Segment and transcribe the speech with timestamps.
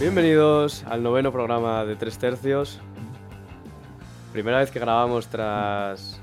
[0.00, 2.80] Bienvenidos al noveno programa de Tres Tercios.
[4.32, 6.22] Primera vez que grabamos tras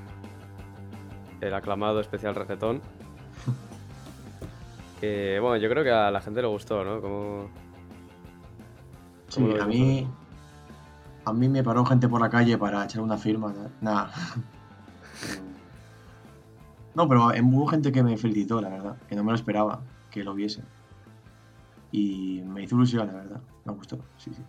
[1.41, 2.82] el aclamado especial reggaetón.
[4.99, 6.99] Que bueno, yo creo que a la gente le gustó, ¿no?
[6.99, 7.49] Como...
[9.27, 10.07] Sí, ¿Cómo lo a mí.
[11.26, 13.54] A mí me paró gente por la calle para echar una firma.
[13.80, 14.12] Nada.
[16.96, 18.98] No, pero hubo gente que me felicitó, la verdad.
[19.07, 20.63] Que no me lo esperaba que lo viese.
[21.91, 23.41] Y me hizo ilusión, la verdad.
[23.68, 24.43] Me gustó, sí, sí.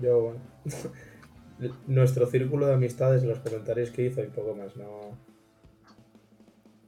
[0.00, 0.40] Yo, bueno,
[1.86, 5.16] nuestro círculo de amistades, los comentarios que hizo y poco más, no.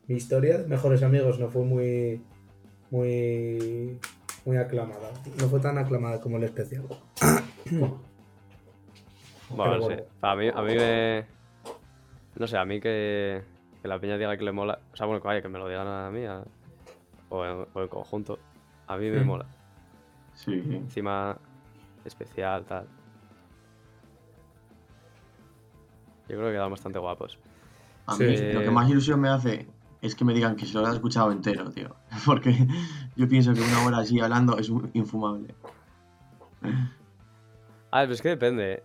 [0.07, 2.23] Mi historia de mejores amigos no fue muy.
[2.91, 3.99] muy.
[4.45, 5.11] muy aclamada.
[5.41, 6.85] No fue tan aclamada como el especial.
[9.53, 9.95] Bueno, Pero no sé.
[9.97, 10.11] bueno.
[10.23, 11.27] A mí, a mí me...
[12.37, 13.43] No sé, a mí que,
[13.83, 14.79] que la peña diga que le mola...
[14.93, 16.45] O sea, bueno, que vaya, que me lo digan a mí a-
[17.31, 18.39] o, en, o en conjunto.
[18.87, 19.27] A mí me Mm.
[19.27, 19.47] mola.
[20.45, 21.37] Sí, Encima,
[22.05, 22.87] especial, tal.
[26.29, 27.39] Yo creo que quedan bastante guapos.
[28.07, 28.25] A Sí.
[28.25, 29.67] mí lo que más ilusión me hace
[30.01, 31.95] es que me digan que se lo han escuchado entero, tío.
[32.25, 32.55] Porque
[33.17, 35.55] yo pienso que una hora así hablando es infumable.
[37.91, 38.73] Ah, pero es que depende.
[38.75, 38.83] ¿eh?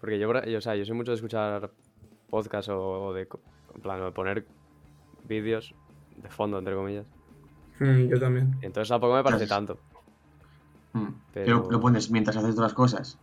[0.00, 1.70] Porque yo, yo, o sea, yo soy mucho de escuchar
[2.30, 3.28] podcast o, o de,
[3.74, 4.46] en plan, de poner
[5.28, 5.74] vídeos
[6.16, 7.06] de fondo, entre comillas.
[7.78, 8.58] Mm, yo también.
[8.62, 9.78] Entonces tampoco me parece tanto.
[10.96, 11.14] Mm.
[11.32, 13.18] Pero- Pero lo pones mientras haces otras cosas.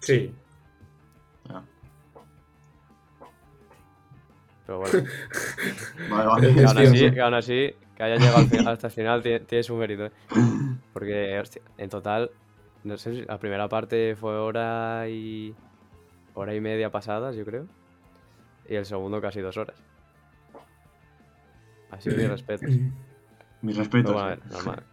[0.00, 0.34] Sí.
[1.48, 1.62] Ah,
[4.66, 4.98] Pero bueno.
[6.10, 6.54] Vale, vale.
[6.54, 9.40] que, aún así, que aún así, que haya llegado al final- hasta el final tiene,
[9.40, 10.06] tiene su mérito.
[10.06, 10.12] ¿eh?
[10.92, 12.30] Porque, hostia, en total,
[12.84, 15.54] no sé si la primera parte fue hora y.
[16.34, 17.66] hora y media pasadas, yo creo.
[18.68, 19.76] Y el segundo casi dos horas.
[21.90, 22.70] Así que mis respetos.
[23.62, 24.14] Mis respetos.
[24.20, 24.38] a eh.
[24.50, 24.84] normal.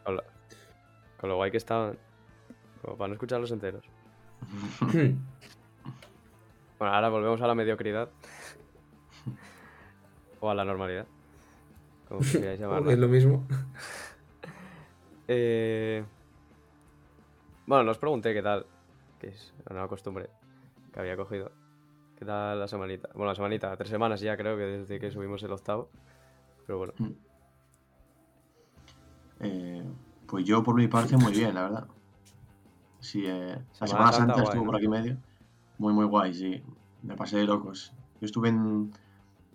[1.23, 1.97] Con lo, guay que estaban.
[2.81, 3.85] Como para no escucharlos enteros.
[6.79, 8.09] Bueno, ahora volvemos a la mediocridad.
[10.41, 11.05] o a la normalidad.
[12.09, 12.91] Como queráis llamarla.
[12.91, 13.47] es lo mismo.
[15.29, 16.03] Eh,
[17.67, 18.65] Bueno, no os pregunté qué tal.
[19.17, 20.29] Que es una nueva costumbre
[20.91, 21.53] que había cogido.
[22.19, 23.07] ¿Qué tal la semanita?
[23.13, 25.87] Bueno, la semanita, tres semanas ya creo que desde que subimos el octavo.
[26.67, 26.93] Pero bueno.
[29.39, 29.83] Eh,
[30.33, 31.87] pues yo por mi parte muy bien, la verdad.
[32.99, 34.65] Sí, eh, la Semana Santa, guay, estuvo ¿no?
[34.65, 35.15] por aquí medio.
[35.77, 36.63] Muy, muy guay, sí.
[37.03, 37.93] Me pasé de locos.
[38.19, 38.91] Yo estuve en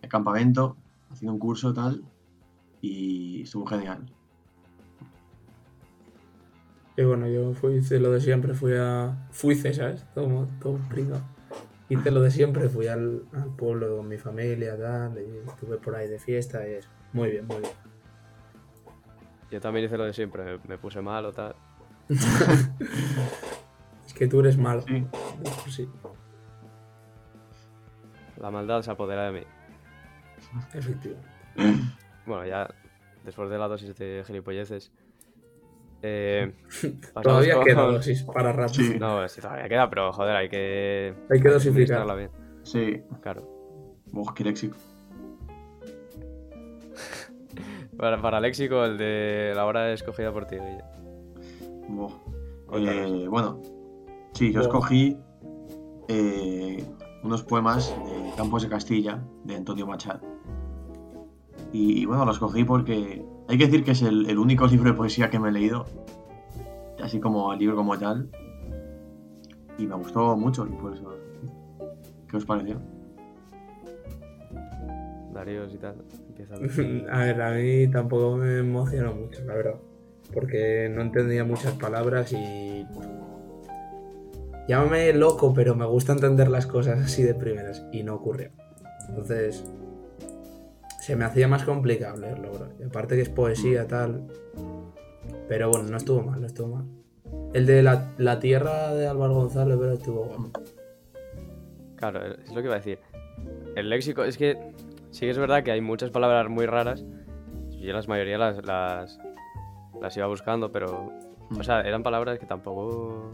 [0.02, 0.76] el campamento
[1.10, 2.04] haciendo un curso tal
[2.80, 4.06] y estuvo genial.
[6.96, 9.26] Y bueno, yo fui, hice lo de siempre, fui a.
[9.32, 10.06] Fui, ¿sabes?
[10.14, 11.22] Todo, todo pringao.
[11.88, 15.96] Hice lo de siempre, fui al, al pueblo con mi familia, tal, y estuve por
[15.96, 16.88] ahí de fiesta y eso.
[17.12, 17.87] Muy bien, muy bien.
[19.50, 20.44] Yo también hice lo de siempre.
[20.44, 21.54] Me, me puse mal o tal.
[24.06, 24.82] Es que tú eres malo.
[24.88, 25.06] Sí.
[25.68, 25.88] Sí,
[28.38, 29.46] La maldad se apodera de mí.
[30.72, 31.28] efectivamente.
[32.26, 32.68] Bueno, ya
[33.24, 34.90] después de la dosis de gilipolleces.
[36.02, 36.54] Eh,
[37.22, 38.74] Todavía con- queda dosis para rato.
[38.74, 38.96] Sí.
[38.98, 41.14] No, sí, todavía queda, pero joder, hay que.
[41.30, 41.98] Hay que dosificar.
[41.98, 42.30] administrarla bien.
[42.62, 43.02] Sí.
[43.20, 43.42] Claro.
[44.12, 44.76] Uf, qué léxico.
[47.98, 50.84] Para, para léxico, el de la hora escogida por ti, Guille.
[52.72, 53.60] Eh, bueno,
[54.34, 55.16] sí, yo escogí
[56.06, 56.84] eh,
[57.24, 60.20] unos poemas de Campos de Castilla, de Antonio Machado.
[61.72, 64.90] Y, y bueno, los escogí porque hay que decir que es el, el único libro
[64.90, 65.86] de poesía que me he leído,
[67.02, 68.30] así como el libro como tal.
[69.76, 71.16] Y me gustó mucho y por eso.
[72.28, 72.80] ¿Qué os pareció?
[75.32, 75.96] Daríos y tal.
[76.38, 79.74] Empieza a- A ver, a mí tampoco me emocionó mucho, la verdad.
[80.32, 82.86] Porque no entendía muchas palabras y.
[84.68, 88.50] Llámame loco, pero me gusta entender las cosas así de primeras y no ocurrió.
[89.08, 89.64] Entonces.
[91.00, 92.68] Se me hacía más complicado leerlo, bro.
[92.78, 94.26] Y aparte que es poesía, tal.
[95.48, 96.84] Pero bueno, no estuvo mal, no estuvo mal.
[97.54, 100.50] El de la, la tierra de Álvaro González, pero estuvo guapo.
[101.96, 102.98] Claro, es lo que iba a decir.
[103.74, 104.58] El léxico, es que
[105.10, 107.04] sí que es verdad que hay muchas palabras muy raras.
[107.80, 109.18] Yo las mayoría las, las,
[110.00, 111.12] las iba buscando, pero.
[111.58, 113.30] O sea, eran palabras que tampoco.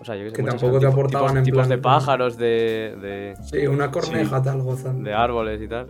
[0.00, 2.36] O sea, yo que sé, Que tampoco te aportaban tipos, en tipos plan- de pájaros,
[2.36, 5.02] de, de, Sí, una corneja tal gozando.
[5.08, 5.86] de árboles y tal.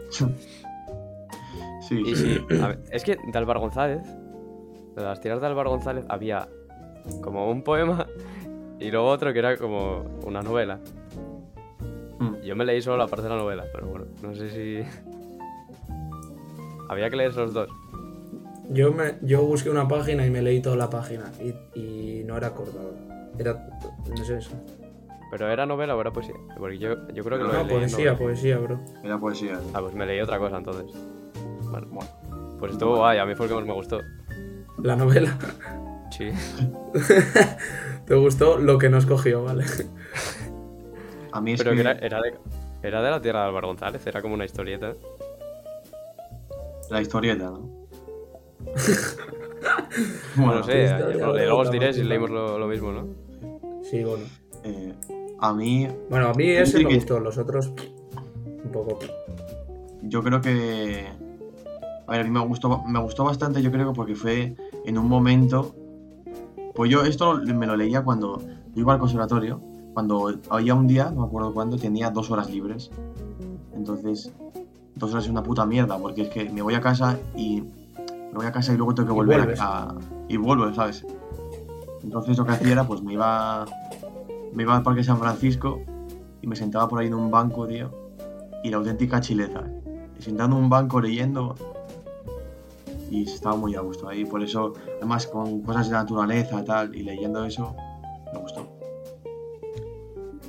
[1.81, 4.03] Sí, Y sí, a ver, es que de Álvaro González,
[4.97, 6.49] de las tiras de Álvaro González, había
[7.23, 8.07] como un poema
[8.81, 10.79] y luego otro que era como una novela.
[12.45, 14.83] Yo me leí solo la parte de la novela, pero bueno, no sé si.
[16.89, 17.69] Había que leer los dos.
[18.71, 21.25] Yo, me, yo busqué una página y me leí toda la página.
[21.41, 22.95] Y, y no era acordado.
[23.39, 23.67] Era.
[24.09, 24.51] No sé eso.
[25.31, 26.35] ¿Pero era novela o era poesía?
[26.59, 28.19] Porque yo, yo creo que lo No, leí en poesía, novela.
[28.19, 28.81] poesía, bro.
[29.03, 29.59] Era poesía.
[29.73, 30.97] Ah, pues me leí otra cosa entonces.
[31.71, 32.11] Bueno, Bueno,
[32.61, 34.01] pues estuvo guay, a mí fue el que más me gustó.
[34.83, 35.37] La novela.
[36.11, 36.31] Sí.
[38.07, 39.65] Te gustó lo que nos cogió, ¿vale?
[41.35, 41.81] a mí es Pero que...
[41.81, 42.35] era, era de,
[42.83, 44.95] era de la tierra de Álvaro González, era como una historieta.
[46.91, 47.69] La historieta, ¿no?
[50.37, 53.07] Bueno, no sé, eh, luego os diré si leímos lo, lo mismo, ¿no?
[53.83, 54.25] Sí, bueno.
[54.65, 54.93] eh,
[55.41, 57.73] a mí Bueno, a mí ese me que- gustó, los otros.
[58.65, 58.99] Un poco.
[60.03, 61.07] yo creo que
[62.07, 64.55] a ver a mí me gustó me gustó bastante yo creo que porque fue
[64.85, 65.75] en un momento
[66.75, 68.41] pues yo esto me lo leía cuando
[68.75, 69.61] yo iba al conservatorio
[69.95, 72.91] cuando había un día no me acuerdo cuándo tenía dos horas libres.
[73.75, 74.33] Entonces
[74.97, 78.35] dos horas es una puta mierda porque es que me voy a casa y me
[78.35, 79.95] voy a casa y luego tengo que Y volver a, a-
[80.29, 81.05] y vuelvo sabes
[82.03, 83.65] entonces lo que hacía era pues me iba
[84.53, 85.81] me iba al parque San Francisco
[86.43, 87.91] y me sentaba por ahí en un banco tío
[88.63, 89.63] y la auténtica chileza.
[90.19, 91.55] Y sentado en un banco leyendo
[93.11, 94.25] y estaba muy a gusto ahí.
[94.25, 97.75] Por eso además con cosas de naturaleza tal y leyendo eso
[98.33, 98.67] me gustó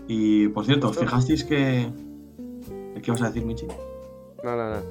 [0.08, 1.90] y por cierto ¿os fijasteis que
[3.02, 3.68] qué vas a decir Michi?
[4.44, 4.82] No, no, no.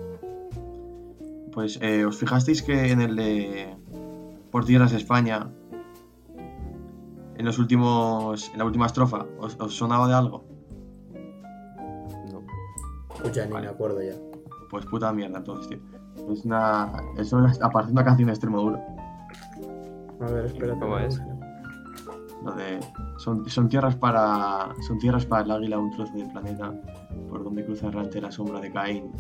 [1.53, 3.75] pues eh, os fijasteis que en el de
[4.51, 5.51] por tierras de España
[7.37, 10.45] en los últimos en la última estrofa os, os sonaba de algo
[12.33, 12.43] no.
[13.21, 13.67] Pues ya ni Vale.
[13.67, 14.15] me acuerdo ya.
[14.71, 15.79] pues puta mierda entonces tío
[16.33, 18.81] es una eso es aparte de una canción de extremo duro
[20.21, 20.79] A ver, espérate.
[20.81, 21.21] ¿Cómo es?
[22.57, 22.79] De
[23.17, 26.73] son, son tierras para son tierras para el águila un trozo del planeta
[27.31, 29.11] por donde cruza errante la sombra de Caín.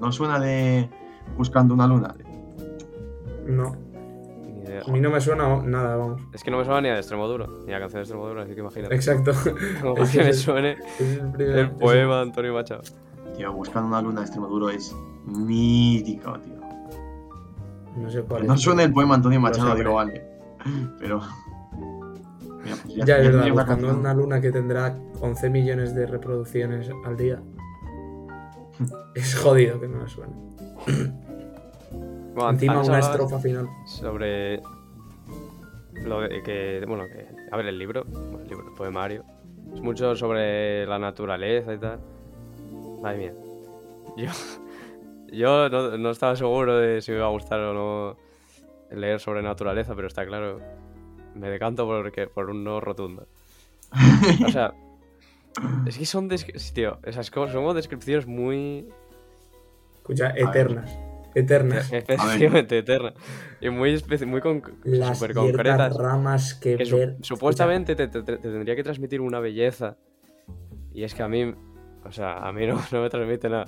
[0.00, 0.88] ¿No suena de
[1.36, 2.14] buscando una luna?
[3.46, 3.74] No,
[4.54, 4.82] Ni idea.
[4.86, 6.22] a mí no me suena nada, vamos.
[6.32, 8.26] Es que no me suena ni a de extremo duro, ni a canción de extremo
[8.28, 8.94] duro, así que imagínate.
[8.94, 9.32] Exacto.
[9.82, 11.58] Como que me es el- suene el primer.
[11.58, 12.82] el poema de Antonio Machado.
[13.36, 14.94] Tío, buscando una luna de extremo duro es
[15.24, 16.54] mítico, tío.
[17.96, 18.48] No sé cuál es.
[18.48, 20.22] no suene el poema Antonio Lo Machado, digo, vale.
[20.98, 21.20] Pero.
[22.96, 23.98] Ya es verdad, una buscando canción.
[23.98, 27.40] una luna que tendrá 11 millones de reproducciones al día.
[29.14, 30.32] es jodido que no la suene.
[32.34, 33.68] Bueno, Encima una estrofa final.
[33.86, 34.62] Sobre.
[36.04, 36.84] Lo que.
[36.86, 37.28] Bueno, que.
[37.50, 38.04] A ver, el libro.
[38.04, 39.24] Bueno, el libro, el poemario.
[39.74, 42.00] Es mucho sobre la naturaleza y tal.
[43.00, 43.34] Madre mía.
[44.16, 44.30] Yo.
[45.32, 48.16] Yo no, no estaba seguro de si me iba a gustar o no
[48.90, 50.60] leer sobre naturaleza, pero está claro.
[51.34, 53.26] Me decanto porque, por un no rotundo.
[54.46, 54.72] O sea.
[55.86, 56.28] Es que son.
[56.74, 58.88] Tío, esas cosas son como descripciones muy.
[59.96, 60.90] Escucha, eternas.
[61.34, 61.92] Eternas.
[61.92, 63.14] Específicamente eternas.
[63.60, 65.96] Y muy, muy con, Las concretas.
[65.96, 67.16] ramas que, que su- ver.
[67.20, 69.96] supuestamente te, te- te tendría que transmitir una belleza.
[70.92, 71.54] Y es que a mí,
[72.04, 73.64] o sea, a mí no, no me transmite nada.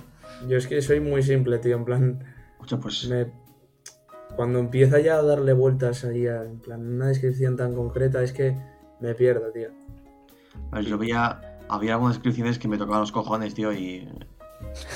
[0.47, 1.75] Yo es que soy muy simple, tío.
[1.75, 3.07] En plan, Escucha, pues.
[3.07, 3.27] me...
[4.35, 8.31] cuando empieza ya a darle vueltas ahí, a- en plan, una descripción tan concreta, es
[8.33, 8.55] que
[8.99, 9.69] me pierdo, tío.
[10.71, 11.41] A ver, yo veía.
[11.67, 14.07] Había algunas descripciones que me tocaban los cojones, tío, y.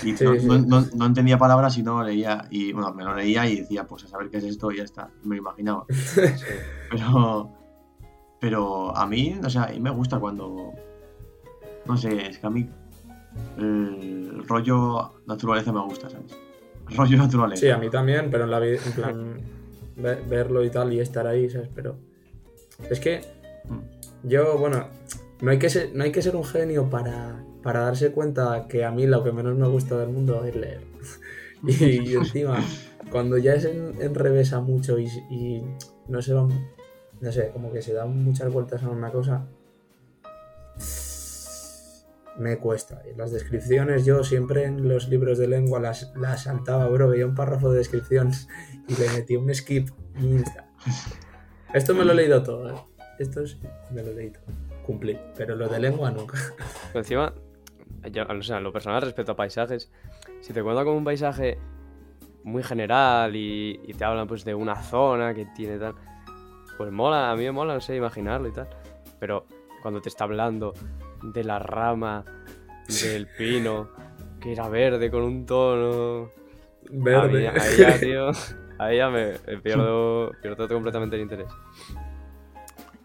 [0.03, 0.46] Y Sí, no, sí.
[0.46, 2.46] no- no- no entendía palabras y no leía.
[2.50, 4.84] Y bueno, me lo leía y decía, pues a saber qué es esto y ya
[4.84, 5.10] está.
[5.24, 5.86] Me lo imaginaba.
[6.91, 7.51] Pero.
[8.41, 10.72] Pero a mí, o sea, a mí me gusta cuando.
[11.86, 12.69] No sé, es que a mí.
[13.58, 16.36] El rollo naturaleza me gusta, ¿sabes?
[16.98, 17.60] Rollo naturaleza.
[17.62, 19.38] Sí, a mí también, pero en la vida, en plan,
[19.98, 21.69] ve- verlo y tal y estar ahí, ¿sabes?
[21.74, 21.96] Pero
[22.89, 23.22] es que
[24.24, 24.88] yo, bueno,
[25.41, 28.84] no hay que ser, no hay que ser un genio para, para darse cuenta que
[28.86, 30.81] a mí lo que menos me gusta del mundo es leer.
[31.67, 32.60] y, y encima,
[33.12, 35.63] cuando ya es en, enrevesa mucho y, y
[36.08, 36.50] no se van,
[37.22, 39.46] no sé, como que se dan muchas vueltas a una cosa,
[42.39, 43.01] me cuesta.
[43.12, 47.10] Y las descripciones, yo siempre en los libros de lengua las, las saltaba, bro.
[47.10, 48.48] Veía un párrafo de descripciones
[48.88, 49.89] y le metía un skip.
[51.74, 52.75] Esto me lo he leído todo, ¿eh?
[53.19, 53.60] Esto sí,
[53.91, 54.39] me lo he leído.
[54.86, 55.19] Cumplí.
[55.36, 56.38] Pero lo de lengua nunca.
[56.88, 57.34] Pero encima,
[58.12, 59.91] yo, o sea, lo personal respecto a paisajes,
[60.41, 61.60] si te cuentan como un paisaje
[62.43, 65.96] muy general y, y te hablan pues de una zona que tiene tal,
[66.77, 68.69] pues mola, a mí me mola, no sé, imaginarlo y tal.
[69.19, 69.46] Pero
[69.81, 70.74] cuando te está hablando
[71.21, 72.23] de la rama
[72.88, 73.89] del pino,
[74.39, 76.31] que era verde con un tono...
[76.91, 77.47] Verde.
[77.49, 78.31] Ahí, ya, tío,
[78.79, 81.47] ahí ya me, pierdo, pierdo completamente el interés.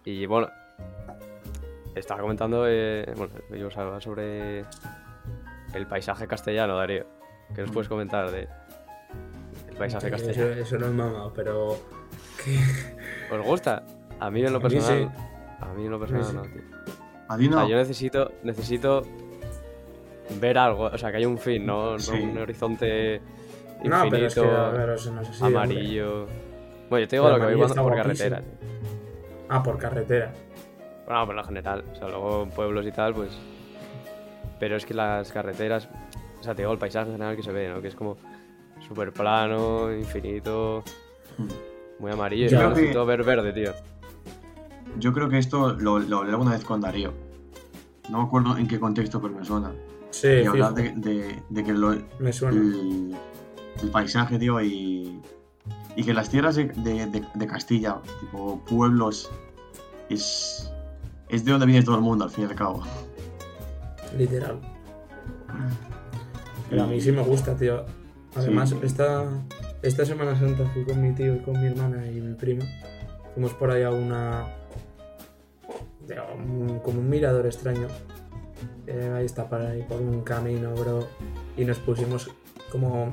[0.05, 0.49] Y bueno,
[1.95, 4.65] estaba comentando, eh, bueno, yo hablaba sobre
[5.75, 7.05] el paisaje castellano, Darío.
[7.55, 8.49] ¿Qué nos puedes comentar de
[9.69, 10.53] el paisaje castellano.
[10.53, 11.77] eso no es mamado, pero.
[12.43, 12.59] ¿qué?
[13.35, 13.85] ¿Os gusta?
[14.21, 14.77] A mí en lo A mí sí.
[14.77, 15.13] personal.
[15.61, 16.35] A mí en lo personal sí.
[16.35, 16.63] no, tío.
[17.35, 17.59] A ti O no.
[17.61, 19.03] sea, yo necesito, necesito
[20.41, 22.13] ver algo, o sea, que haya un fin, no, no Sí.
[22.13, 23.21] un horizonte
[23.85, 25.43] No, infinito, pero es que, claro, eso no es así.
[25.43, 25.59] hombre.
[25.59, 26.27] amarillo.
[26.91, 28.41] Bueno, yo te digo Pero lo que voy está por carretera.
[29.49, 30.33] Ah, por carretera.
[31.07, 33.31] Bueno, por lo general, o sea, luego pueblos y tal, pues.
[34.59, 35.89] Pero es que las carreteras,
[36.41, 37.83] o sea, te digo el paisaje en general que se ve, ¿no?
[37.83, 38.17] Que es como
[38.87, 40.83] súper plano, infinito,
[41.37, 41.49] Mm.
[41.99, 42.49] muy amarillo.
[42.49, 43.73] Yo Creo que- necesito ver verde, tío.
[44.99, 47.13] Yo creo que esto lo, lo hablé alguna vez con Darío.
[48.11, 49.73] No me acuerdo en qué contexto, pero me suena.
[50.11, 52.57] Sí, y hablar de, de- de que lo- me suena.
[52.61, 53.17] el,
[53.83, 55.21] el paisaje, tío, y,
[55.97, 59.31] y que las tierras de, de- de- de Castilla, tipo pueblos,
[60.09, 60.71] es,
[61.29, 62.83] es de donde viene todo el mundo, al fin y al cabo.
[64.17, 64.61] Literal.
[66.71, 67.85] Pero a mí sí me gusta, tío.
[68.37, 68.77] Además, Sí.
[68.83, 69.25] esta,
[69.83, 72.65] esta Semana Santa fui con mi tío y con mi hermana y mi prima.
[73.35, 74.45] Fuimos por ahí a una.
[76.07, 77.89] De un- como un mirador extraño.
[78.87, 81.07] Eh, ahí está, por ahí, por un camino, bro.
[81.57, 82.31] Y nos pusimos
[82.71, 83.05] como.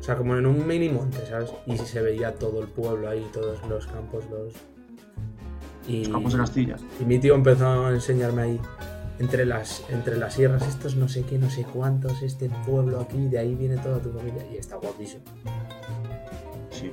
[0.00, 1.52] O sea, como en un mini monte, ¿sabes?
[1.66, 4.52] Y se veía todo el pueblo ahí, todos los campos, los.
[5.88, 6.76] Y, Los campos de Castilla.
[7.00, 8.60] y mi tío empezó a enseñarme ahí
[9.18, 13.26] entre las, entre las sierras, estos no sé qué, no sé cuántos, este pueblo aquí,
[13.28, 14.44] de ahí viene toda tu familia.
[14.52, 15.22] Y está guapísimo.
[16.70, 16.90] Sí.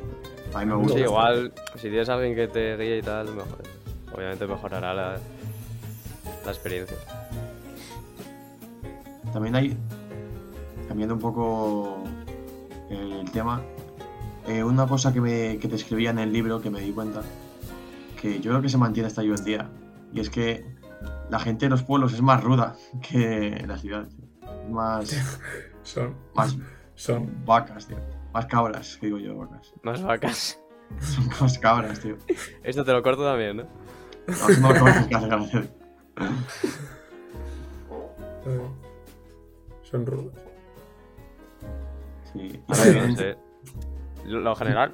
[0.53, 0.97] A mí me Me gusta.
[0.97, 1.09] Sí, gusta.
[1.11, 3.59] igual, si tienes a alguien que te guíe y tal, mejor.
[4.13, 5.17] Obviamente mejorará la,
[6.45, 6.97] la experiencia.
[9.31, 9.77] También hay,
[10.87, 12.03] cambiando un poco
[12.89, 13.61] el tema,
[14.47, 17.21] eh, una cosa que, me, que te escribía en el libro que me di cuenta,
[18.19, 19.69] que yo creo que se mantiene hasta hoy en día,
[20.11, 20.65] y es que
[21.29, 22.75] la gente de los pueblos es más ruda
[23.07, 24.15] que en las ciudades.
[24.69, 25.09] más,
[25.83, 26.57] Son, más
[26.95, 27.45] son.
[27.45, 27.97] vacas, tío.
[28.33, 29.73] Más cabras, que digo yo, vacas.
[29.83, 30.59] Más vacas.
[30.99, 32.17] Son más cabras, tío.
[32.63, 33.63] Esto te lo corto también, ¿no?
[34.61, 35.63] No, no hace gracia.
[38.45, 38.59] eh,
[39.83, 40.33] son rudos.
[42.33, 42.59] Sí.
[42.67, 43.37] A ver, no sé.
[44.25, 44.93] Lo, general.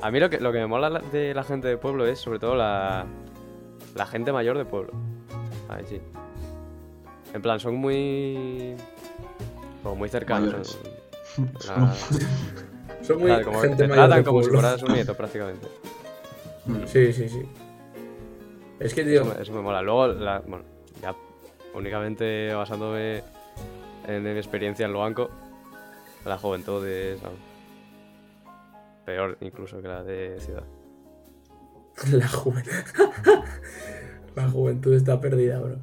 [0.00, 2.18] A mí lo que, lo que me mola la- de la gente de pueblo es
[2.20, 3.04] sobre todo la,
[3.96, 4.92] la gente mayor de pueblo.
[5.68, 6.00] Ahí sí.
[7.34, 8.76] En plan, son muy.
[9.82, 10.78] Como muy cercanos.
[11.66, 11.94] La-
[13.02, 14.60] Son muy claro, como gente te mayor tratan de como si pueblo.
[14.60, 15.66] fueras un nieto prácticamente.
[16.86, 17.42] Sí, sí, sí.
[18.80, 19.82] Es que, tío, Eso me, eso me mola.
[19.82, 20.64] Luego, la- bueno,
[21.02, 21.14] ya
[21.74, 23.22] únicamente basándome
[24.06, 25.30] en mi experiencia en lo banco,
[26.24, 27.18] la juventud es
[29.04, 30.64] peor incluso que la de ciudad.
[32.12, 32.72] la juventud.
[34.36, 35.76] la juventud está perdida, bro.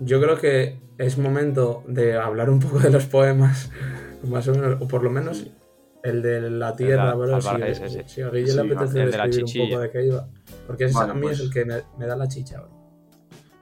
[0.00, 3.70] Yo creo que es momento de hablar un poco de los poemas,
[4.28, 5.46] más o menos, o por lo menos
[6.02, 7.40] el de la tierra, bro.
[7.40, 7.48] Si,
[7.88, 7.98] sí.
[8.06, 10.28] si a Guille le Sí, apetece el de la describir un poco de qué iba.
[10.66, 11.38] Porque ese Vale, a mí pues.
[11.38, 12.70] es el que me, me da la chicha, bro.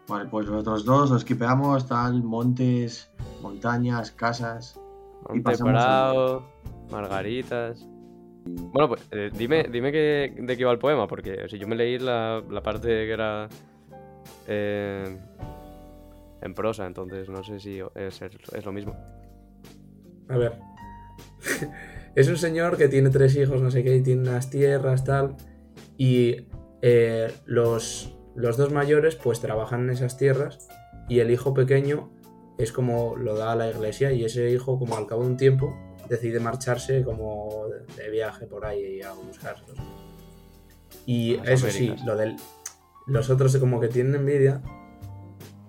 [0.09, 3.11] Vale, pues los otros dos los quipeamos, tal, montes,
[3.43, 4.79] montañas, casas.
[5.29, 6.47] Y Monte pasamos Prado,
[6.91, 7.87] Margaritas.
[8.45, 11.75] Bueno, pues eh, dime, dime que, de qué iba el poema, porque si yo me
[11.75, 13.49] leí la, la parte que era
[14.47, 15.19] eh,
[16.41, 18.95] en prosa, entonces no sé si es, es lo mismo.
[20.29, 20.61] A ver.
[22.17, 25.37] es un señor que tiene tres hijos, no sé qué, y tiene unas tierras, tal.
[25.99, 26.49] Y
[26.81, 30.67] eh, los, los dos mayores, pues trabajan en esas tierras.
[31.11, 32.11] Y el hijo pequeño
[32.57, 34.13] es como lo da a la iglesia.
[34.13, 35.77] Y ese hijo, como al cabo de un tiempo,
[36.09, 39.77] decide marcharse como de, viaje por ahí a buscarlos.
[41.05, 42.37] Y A las eso sí, lo del.
[43.07, 44.63] Los otros como que tienen envidia.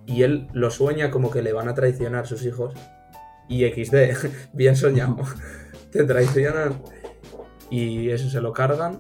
[0.06, 2.74] Y él lo sueña como que le van a traicionar sus hijos.
[3.50, 5.18] Y XD, bien soñado.
[5.92, 6.82] Te traicionan.
[7.70, 9.00] Y eso se lo cargan.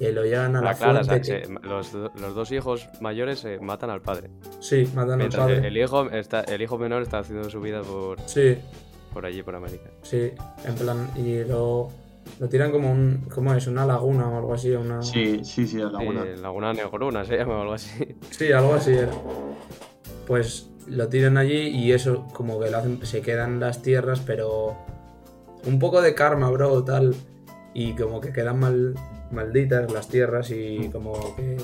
[0.00, 1.32] Y lo llevan a la La clara, o sea, fuente.
[1.32, 4.30] que que- se- los, los dos hijos mayores se matan al padre.
[4.60, 5.66] Sí, matan al padre.
[5.66, 8.56] el hijo, está, el hijo menor está haciendo su vida por, Sí,
[9.12, 9.90] por allí, por América.
[10.02, 10.32] sí.
[10.64, 11.88] En plan, y lo,
[12.40, 13.28] lo tiran como un.
[13.32, 13.66] ¿Cómo es?
[13.68, 14.70] Una laguna o algo así.
[14.72, 15.02] Una...
[15.02, 16.24] Sí, sí, sí, la laguna.
[16.24, 18.16] Eh, Laguna Negruna se llama o algo así.
[18.30, 19.12] Sí, algo así era.
[20.26, 24.76] Pues lo tiran allí y eso como que lo hacen, se quedan las tierras, pero
[25.66, 27.14] un poco de karma, bro, tal.
[27.74, 28.94] Y como que quedan mal,
[29.30, 31.56] malditas las tierras y como que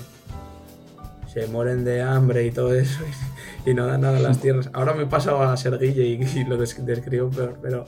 [1.26, 3.00] se mueren de hambre y todo eso
[3.66, 4.70] y, no dan nada a las tierras.
[4.72, 7.84] Ahora me he pasado a ser Guille y, y lo des- describo peor, pero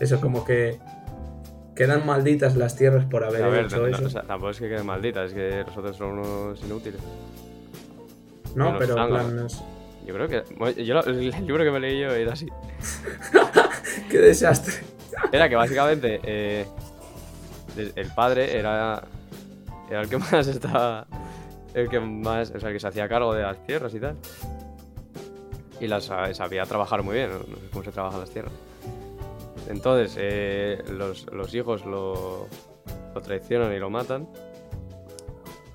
[0.00, 0.78] eso como que
[1.76, 4.06] quedan malditas las tierras por haber A ver, hecho no- no, eso.
[4.06, 7.00] o sea, tampoco es que queden malditas, es que los otros son unos inútiles.
[8.56, 9.46] No, pero en plan,
[10.06, 10.84] Yo creo que.
[10.84, 12.48] yo el libro que me leí yo era así.
[14.10, 14.74] ¡Qué desastre!
[15.32, 16.66] Era que básicamente eh,
[17.96, 19.02] el padre era,
[19.90, 21.06] era el que más estaba.
[21.74, 22.50] El que más.
[22.54, 24.16] O sea, el que se hacía cargo de las tierras y tal.
[25.80, 28.52] Y las sa- sabía trabajar muy bien, no, no sé cómo se trabajan las tierras.
[29.68, 32.46] Entonces, eh, los, los hijos lo,
[33.14, 34.28] lo traicionan y lo matan.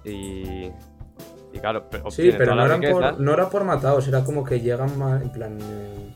[0.04, 0.70] Y.
[1.54, 4.98] Y claro, Sí, pero no, eran por, no era por matados, era como que llegan
[5.00, 5.58] ma- en plan.
[5.62, 6.14] eh,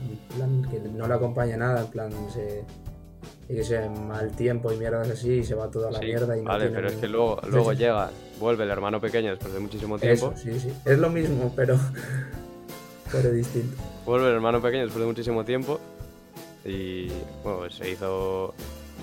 [0.00, 2.64] en plan que no le acompaña nada, en plan se.
[3.48, 6.36] Y que sea mal tiempo y mierdas así y se va toda la Sí, mierda
[6.36, 7.78] y no vale, pero es que luego, luego sí.
[7.78, 10.32] llega, vuelve el hermano pequeño después de muchísimo tiempo.
[10.34, 10.72] Eso, sí, sí.
[10.84, 11.76] Es lo mismo, pero.
[13.12, 13.76] pero distinto.
[14.04, 15.80] Vuelve el hermano pequeño después de muchísimo tiempo
[16.64, 17.08] y
[17.42, 18.54] bueno, pues se hizo,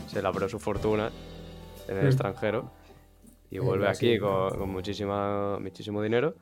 [0.07, 1.09] se labró su fortuna
[1.87, 2.07] en el Mm.
[2.07, 2.71] extranjero
[3.49, 6.35] y Eh, vuelve así, aquí con, con muchísima, muchísimo dinero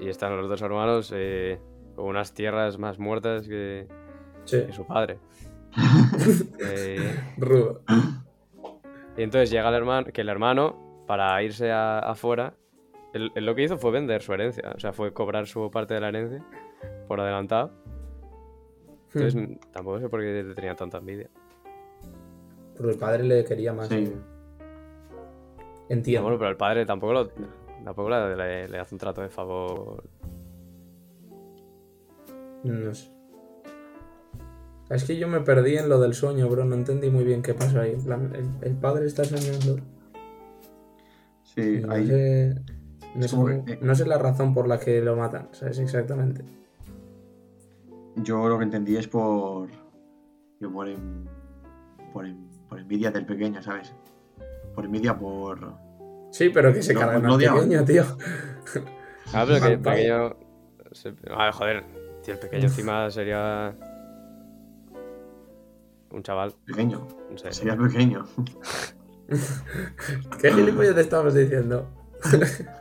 [0.00, 1.58] y están los dos hermanos eh,
[1.96, 3.86] unas tierras más muertas que,
[4.44, 5.18] Sí, que su padre.
[6.60, 7.82] Eh, rudo.
[9.16, 12.54] y entonces llega el hermano, que el hermano, para irse a- afuera,
[13.12, 15.94] él, él lo que hizo fue vender su herencia, o sea, fue cobrar su parte
[15.94, 16.42] de la herencia
[17.08, 17.72] por adelantado.
[19.14, 19.54] Entonces Hmm.
[19.72, 21.28] tampoco sé por qué le tenía tanta envidia.
[22.76, 23.88] Porque el padre le quería más.
[23.88, 24.12] Sí.
[25.88, 26.24] Entiendo.
[26.24, 27.28] Bueno, pero el padre tampoco, lo,
[27.84, 30.02] tampoco le, le- le hace un trato de favor.
[32.66, 33.10] No sé.
[34.88, 36.64] Es que yo me perdí en lo del sueño, bro.
[36.64, 37.92] No entendí muy bien qué pasó ahí.
[38.06, 39.82] El, el padre está soñando.
[41.42, 42.06] Sí, no, ahí.
[42.06, 42.54] sé,
[43.16, 45.78] no, Es sé que- no sé la razón por la que lo matan, ¿sabes?
[45.78, 46.44] Exactamente.
[48.16, 49.68] Yo lo que entendí es por.
[50.60, 51.28] que por, en-
[52.12, 53.92] por, en- por envidia del pequeño, ¿sabes?
[54.74, 55.74] Por envidia por.
[56.30, 58.04] Sí, pero que se No, cargan no al pequeño, tío.
[59.32, 60.36] Ah, pero que el pequeño.
[60.92, 61.84] se- Ah, joder,
[62.26, 63.74] tío, el pequeño encima sería.
[66.10, 67.06] Un chaval, pequeño.
[67.30, 67.52] no sé.
[67.52, 68.24] Sería pequeño.
[70.40, 71.88] ¿Qué gilipollas te estabas diciendo?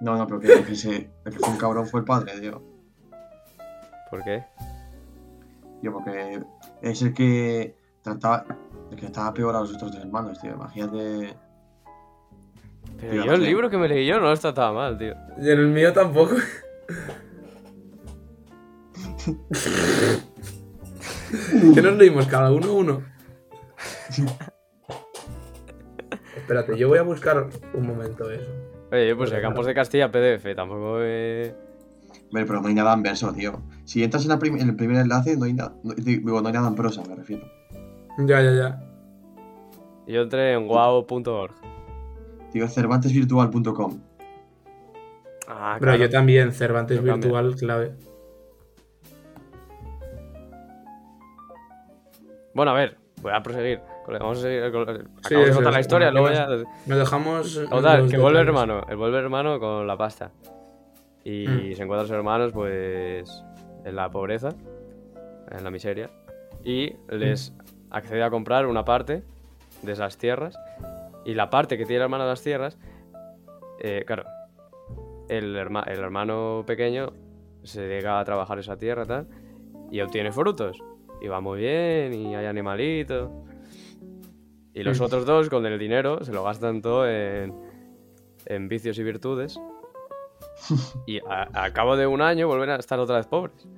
[0.00, 2.60] No, no, pero que, se, el que fue un cabrón fue el padre, tío.
[4.10, 4.44] ¿Por qué?
[5.80, 6.42] Tío, porque
[6.80, 8.44] es el que trataba.
[8.90, 10.54] El que estaba peor a los otros dos hermanos, tío.
[10.54, 11.36] Imagínate.
[13.00, 13.46] Pero yo el sí.
[13.46, 15.14] libro que me leí yo no está tan mal, tío.
[15.38, 16.34] Y en el mío tampoco.
[21.74, 22.26] ¿Qué nos leímos?
[22.26, 23.02] Cada uno uno.
[26.36, 28.50] Espérate, yo voy a buscar un momento eso.
[28.90, 30.96] Oye, pues el Campos de Castilla PDF, tampoco.
[31.00, 31.54] Eh...
[32.26, 33.62] Hombre, pero no hay nada en verso, tío.
[33.84, 35.74] Si entras en, la prim- en el primer enlace, no hay nada.
[35.82, 37.46] No, digo, no hay nada en prosa, me refiero.
[38.18, 38.82] Ya, ya, ya.
[40.06, 41.54] Yo entré en wow.org.
[42.52, 44.00] Tío, cervantesvirtual.com.
[45.48, 46.04] Ah, Pero claro.
[46.04, 47.02] yo también, Cervantes.
[47.02, 47.92] Virtual, clave.
[52.54, 53.80] Bueno, a ver, voy a proseguir.
[54.06, 54.62] Vamos a seguir.
[55.28, 56.46] Sí, de contar la historia, luego ¿qué ya.
[56.86, 57.60] Nos dejamos.
[57.70, 60.30] Total, que vuelve hermano, el vuelve el hermano con la pasta.
[61.24, 61.74] Y Mm.
[61.74, 63.44] se encuentra a sus hermanos, pues,
[63.84, 64.50] en la pobreza,
[65.50, 66.10] en la miseria.
[66.64, 67.54] Y les
[67.90, 69.22] accede a comprar una parte
[69.82, 70.58] de esas tierras.
[71.24, 72.76] Y la parte que tiene el hermano de las tierras,
[73.80, 74.24] eh, claro,
[75.38, 77.12] el, herma- el hermano pequeño
[77.62, 79.26] se dedica a trabajar esa tierra y tal,
[79.90, 80.78] y obtiene frutos.
[81.20, 83.30] Y va muy bien, y hay animalitos.
[84.74, 87.54] Y los otros dos, con el dinero, se lo gastan todo en,
[88.46, 89.60] en vicios y virtudes.
[91.06, 93.68] Y a, a cabo de un año vuelven a estar otra vez pobres.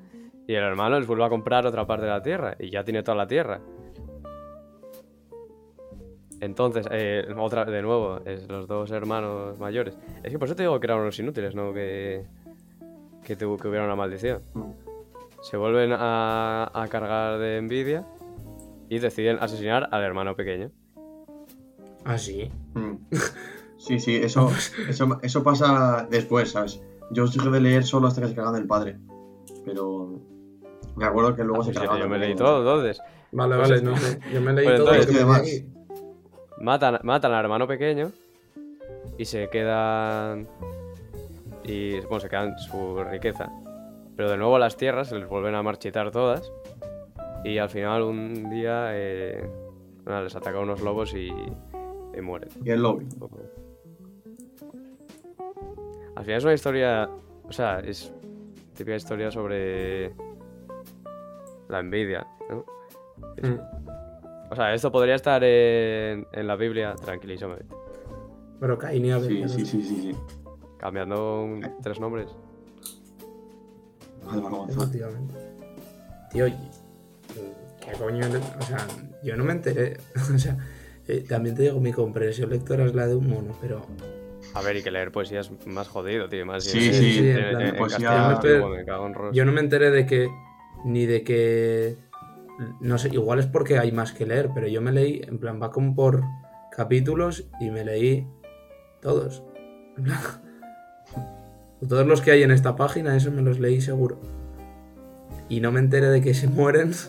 [0.47, 2.57] Y el hermano les vuelve a comprar otra parte de la tierra.
[2.59, 3.61] Y ya tiene toda la tierra.
[6.45, 9.97] Entonces, eh, otra de nuevo, es los dos hermanos mayores.
[10.23, 11.73] Es que por eso te digo que eran unos inútiles, ¿no?
[11.73, 12.25] Que,
[13.25, 14.43] que, que hubiera una maldición.
[14.55, 14.71] Mm.
[15.43, 18.05] Se vuelven a, a cargar de envidia
[18.89, 20.71] y deciden asesinar al hermano pequeño.
[22.05, 22.51] Ah, sí.
[22.75, 22.95] Mm.
[23.79, 24.51] Sí, sí, eso,
[24.89, 26.81] eso, eso pasa después, ¿sabes?
[27.11, 28.99] Yo dejé de leer solo hasta que se cagan el padre.
[29.65, 30.21] Pero
[30.97, 33.01] me acuerdo que luego Ah, se pues yo, me leí todo, entonces.
[33.33, 34.21] Vale, Pues vale, es- no sé.
[34.33, 35.67] Yo me leí Pues todo lo entonces- que
[36.59, 38.13] Matan, matan al hermano pequeño
[39.19, 40.49] y se quedan.
[41.65, 43.51] Y bueno, se quedan su riqueza.
[44.17, 46.53] Pero de nuevo las tierras se les vuelven a marchitar todas.
[47.45, 49.49] Y al final, un día, eh,
[50.07, 52.49] nada, les atacan unos lobos y, y mueren.
[52.65, 53.07] Y el lobby.
[56.17, 57.11] Al final es una historia.
[57.45, 58.13] O sea, es
[58.75, 60.13] típica historia sobre.
[61.69, 62.65] La envidia, ¿no?
[63.43, 63.59] Mm.
[64.51, 67.75] O sea, esto podría estar en, en la Biblia, tranquilísimamente.
[68.61, 69.49] Pero Caín y Abel.
[69.49, 70.17] Sí, sí, sí, sí, sí.
[70.79, 72.29] Cambiando un- tres nombres.
[74.69, 75.35] Efectivamente.
[76.31, 78.27] Tío, ¿qué coño?
[78.59, 78.87] O sea,
[79.23, 79.97] yo no me enteré.
[80.35, 80.57] O sea,
[81.07, 83.83] eh, también te digo, mi comprensión lectora es la de un mono, pero
[84.55, 86.47] A ver, y que leer poesía es más jodido, tío.
[86.47, 87.33] Más Sí, en- sí,
[89.15, 89.35] Ross.
[89.35, 90.29] yo no me enteré de que.
[90.85, 91.97] Ni de que.
[92.81, 95.61] No sé, igual es porque hay más que leer, pero yo me leí, en plan,
[95.61, 96.23] va como por
[96.71, 98.29] capítulos y me leí
[99.01, 99.43] todos.
[99.97, 100.21] En plan,
[101.89, 104.19] Todos los que hay en esta página, eso me los leí seguro.
[105.49, 106.93] Y no me enteré de que se mueren.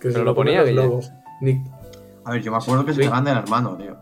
[0.00, 1.12] Que se Pero lo ponía, los lobos.
[1.40, 1.64] Ni-
[2.24, 3.96] A ver, yo me acuerdo que se pegan del hermano, tío.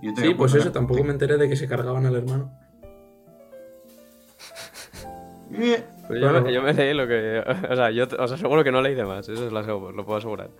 [0.00, 2.50] Yo te Sí, pues eso, tampoco me enteré de que se cargaban al hermano.
[6.08, 6.46] Pero yo, Bueno.
[6.46, 7.42] me, yo me leí lo que.
[7.70, 9.28] O sea, yo os aseguro que no leí de más.
[9.28, 10.50] Eso es lo, aseguro- lo puedo asegurar.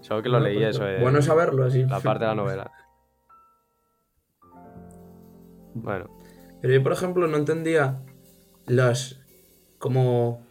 [0.00, 0.88] Solo que lo leí pues, eso.
[0.88, 1.84] eh, Bueno saberlo así.
[1.84, 2.70] La parte de la novela.
[5.74, 6.06] Bueno,
[6.60, 8.00] Pero yo, por ejemplo, no entendía
[8.66, 9.20] las.
[9.78, 10.42] como.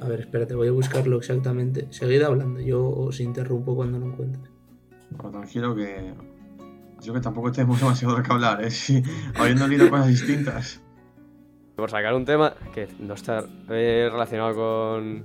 [0.00, 1.86] A ver, espérate, voy a buscarlo exactamente.
[1.90, 4.42] Seguid hablando, yo os interrumpo cuando lo encuentre.
[5.16, 6.12] Pero tranquilo que.
[7.00, 8.70] Yo que tampoco tenemos demasiado de que hablar, ¿eh?
[8.72, 9.02] Sí,
[9.38, 10.82] habiendo leído cosas distintas.
[11.76, 15.24] Por sacar un tema que no está eh, relacionado con.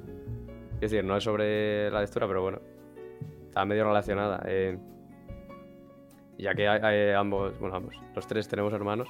[0.75, 2.59] Es decir, no es sobre la lectura, pero bueno.
[3.47, 4.41] Está medio relacionada.
[4.45, 4.77] eh,
[6.37, 9.07] ya que hay ambos, bueno, ambos, los tres tenemos hermanos.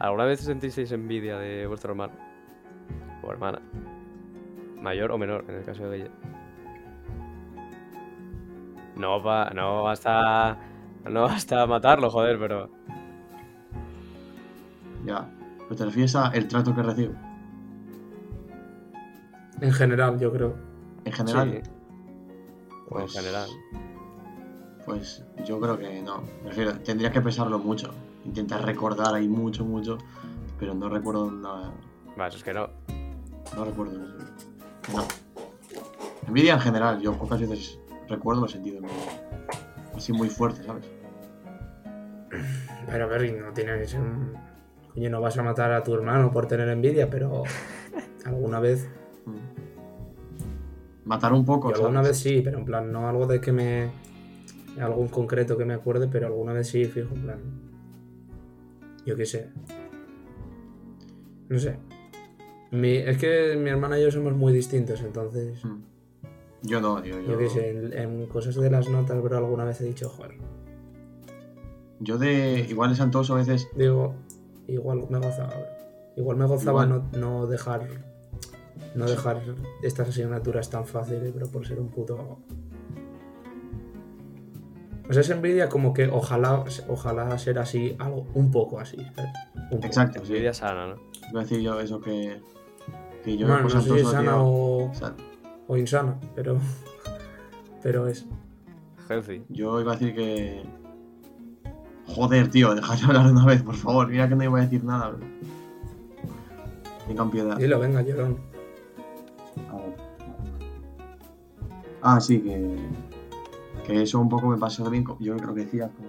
[0.00, 2.14] ¿Alguna vez sentisteis envidia de vuestro hermano?
[3.22, 3.60] O hermana.
[4.80, 6.10] Mayor o menor, en el caso de ella.
[8.96, 10.58] No, pa, no hasta.
[11.08, 12.68] No hasta matarlo, joder, pero.
[15.04, 15.28] Ya.
[15.70, 17.14] Pero te refieres a el trato que recibo.
[19.60, 20.56] En general, yo creo.
[21.04, 21.70] En general, Sí.
[22.88, 23.48] O en Pues- general.
[24.84, 26.22] pues yo creo que no.
[26.42, 27.94] Me refiero, tendría que pensarlo mucho.
[28.24, 29.96] Intentar recordar ahí mucho, mucho.
[30.58, 31.72] Pero no recuerdo nada.
[32.26, 32.68] Eso es que no.
[33.56, 33.92] No recuerdo.
[34.92, 35.04] No.
[36.26, 37.78] Envidia en general, yo pocas veces
[38.08, 38.82] recuerdo los sentidos
[39.96, 40.84] así muy fuerte, ¿sabes?
[42.90, 44.49] Pero a ver, y no tiene que ser un.
[44.94, 47.42] Coño, no vas a matar a tu hermano por tener envidia, pero.
[48.24, 48.88] alguna vez.
[49.26, 51.08] Mm.
[51.08, 53.90] Matar un poco, Yo alguna vez sí, pero en plan, no algo de que me.
[54.80, 57.38] algo en concreto que me acuerde, pero alguna vez sí, fijo, en plan.
[59.06, 59.48] Yo qué sé.
[61.48, 61.76] No sé.
[62.70, 65.64] Mi- es que mi hermana y yo somos muy distintos, entonces.
[65.64, 65.78] Mm.
[66.62, 67.18] Yo no, tío.
[67.20, 70.08] Yo, Yo qué sé, en, en cosas de las notas, pero alguna vez he dicho,
[70.10, 70.34] joder.
[72.00, 72.66] yo de.
[72.68, 73.66] Igual en Santoso a veces.
[73.74, 74.14] Digo,
[74.72, 75.54] igual me gozaba.
[76.16, 77.04] Igual me gozaba Igual.
[77.12, 77.88] no, no dejar.
[78.94, 79.40] No dejar
[79.82, 82.38] estas asignaturas tan fáciles, pero por ser un puto.
[85.08, 88.96] O sea, es envidia como que ojalá, ojalá ser así, algo un poco así.
[89.70, 89.86] poco.
[89.86, 90.32] Exacto, sí.
[90.32, 90.96] Envidia sana, ¿no?
[91.30, 92.40] Iba a decir yo eso que.
[93.24, 94.90] Que yo Bueno, no sé si es sana o,
[95.66, 96.58] o insana, pero.
[97.82, 98.26] Pero es.
[99.08, 99.42] Healthy.
[99.48, 100.62] yo iba a decir que.
[102.14, 104.08] Joder, tío, dejad de hablar una vez, por favor.
[104.08, 105.10] Mira que no iba a decir nada.
[105.10, 105.20] bro.
[107.06, 107.56] Tengan piedad.
[107.56, 108.36] Dilo, venga, llorón.
[109.70, 109.96] A ver.
[112.02, 112.76] Ah, sí, que.
[113.86, 116.06] Que eso un poco me pasó también, con- yo creo que decía con,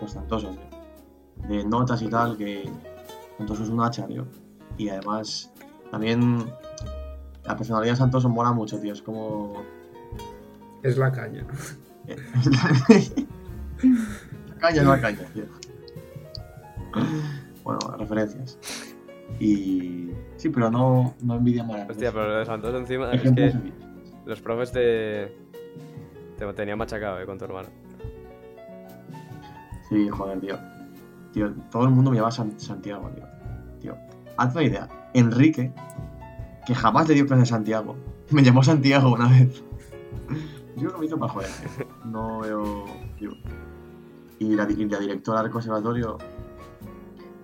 [0.00, 1.48] con Santoso, tío.
[1.48, 2.68] De notas y tal, que
[3.36, 4.26] Santoso es un hacha, tío.
[4.76, 5.52] Y además,
[5.90, 6.44] también
[7.44, 8.92] la personalidad de Santoso mola mucho, tío.
[8.92, 9.54] Es como.
[10.82, 11.44] Es la caña.
[14.58, 15.44] caña, no la caña, tío.
[17.64, 18.58] Bueno, referencias.
[19.40, 20.10] Y.
[20.36, 21.86] Sí, pero no, no envidia mala.
[21.88, 23.52] Hostia, pero lo de Santos encima es que
[24.24, 25.36] los profes te.
[26.36, 27.68] te tenían machacado, eh, con tu hermano.
[29.88, 30.58] Sí, joder, tío.
[31.32, 33.24] Tío, todo el mundo me llama San- Santiago, tío.
[33.80, 33.96] Tío,
[34.36, 34.88] hazte una idea.
[35.14, 35.72] Enrique,
[36.66, 37.96] que jamás le dio clase a Santiago,
[38.30, 39.62] me llamó Santiago una vez.
[40.76, 41.86] Yo me hizo para joder, tío.
[42.04, 42.84] No veo.
[43.18, 43.30] tío.
[44.38, 46.18] Y la, y la directora del conservatorio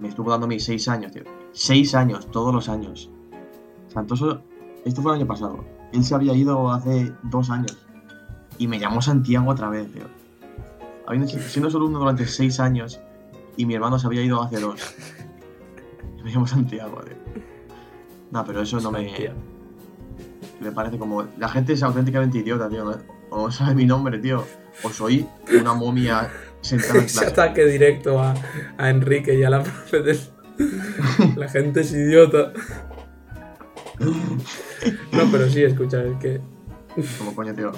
[0.01, 1.23] me estuvo dando mis seis años, tío.
[1.53, 3.11] Seis años, todos los años.
[3.89, 4.43] Santoso,
[4.85, 5.65] esto fue el año pasado.
[5.93, 7.77] Él se había ido hace dos años.
[8.59, 10.05] Y me llamó Santiago otra vez, tío.
[11.07, 13.01] Habiendo sido- siendo solo uno durante seis años
[13.57, 14.81] y mi hermano se había ido hace dos.
[16.25, 17.17] Me llamo Santiago, tío.
[18.31, 19.13] No, pero eso no me,
[20.61, 21.25] me parece como.
[21.39, 22.91] La gente es auténticamente idiota, tío.
[23.31, 24.43] O no sabe mi nombre, tío.
[24.83, 25.29] O soy
[25.61, 26.31] una momia
[27.05, 28.35] Ese ataque directo a,
[28.79, 30.19] a Enrique y a la profe del-
[31.37, 32.53] La gente es idiota.
[33.99, 36.41] No, pero sí, escucha, es que.
[37.19, 37.73] Como coño, tío.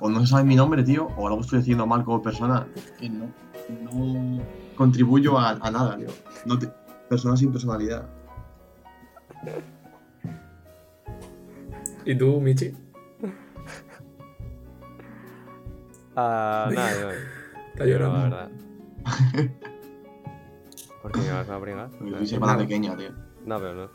[0.00, 1.06] O, no se sabe mi nombre, tío.
[1.16, 2.66] O algo estoy haciendo mal como persona.
[2.98, 3.30] Que no.
[3.92, 4.42] No.
[4.76, 6.08] contribuyo a, a nada, tío.
[6.44, 6.68] No te-
[7.08, 8.04] Persona sin personalidad.
[12.04, 12.74] ¿Y tú, Michi?
[16.16, 17.08] Ah, nada, yo.
[17.76, 18.22] Está no, la llorando.
[18.36, 18.50] verdad.
[21.02, 21.90] ¿Por qué me vas a brincar?
[21.90, 23.10] Porque soy semana pequeña, tío.
[23.44, 23.90] No, pero no.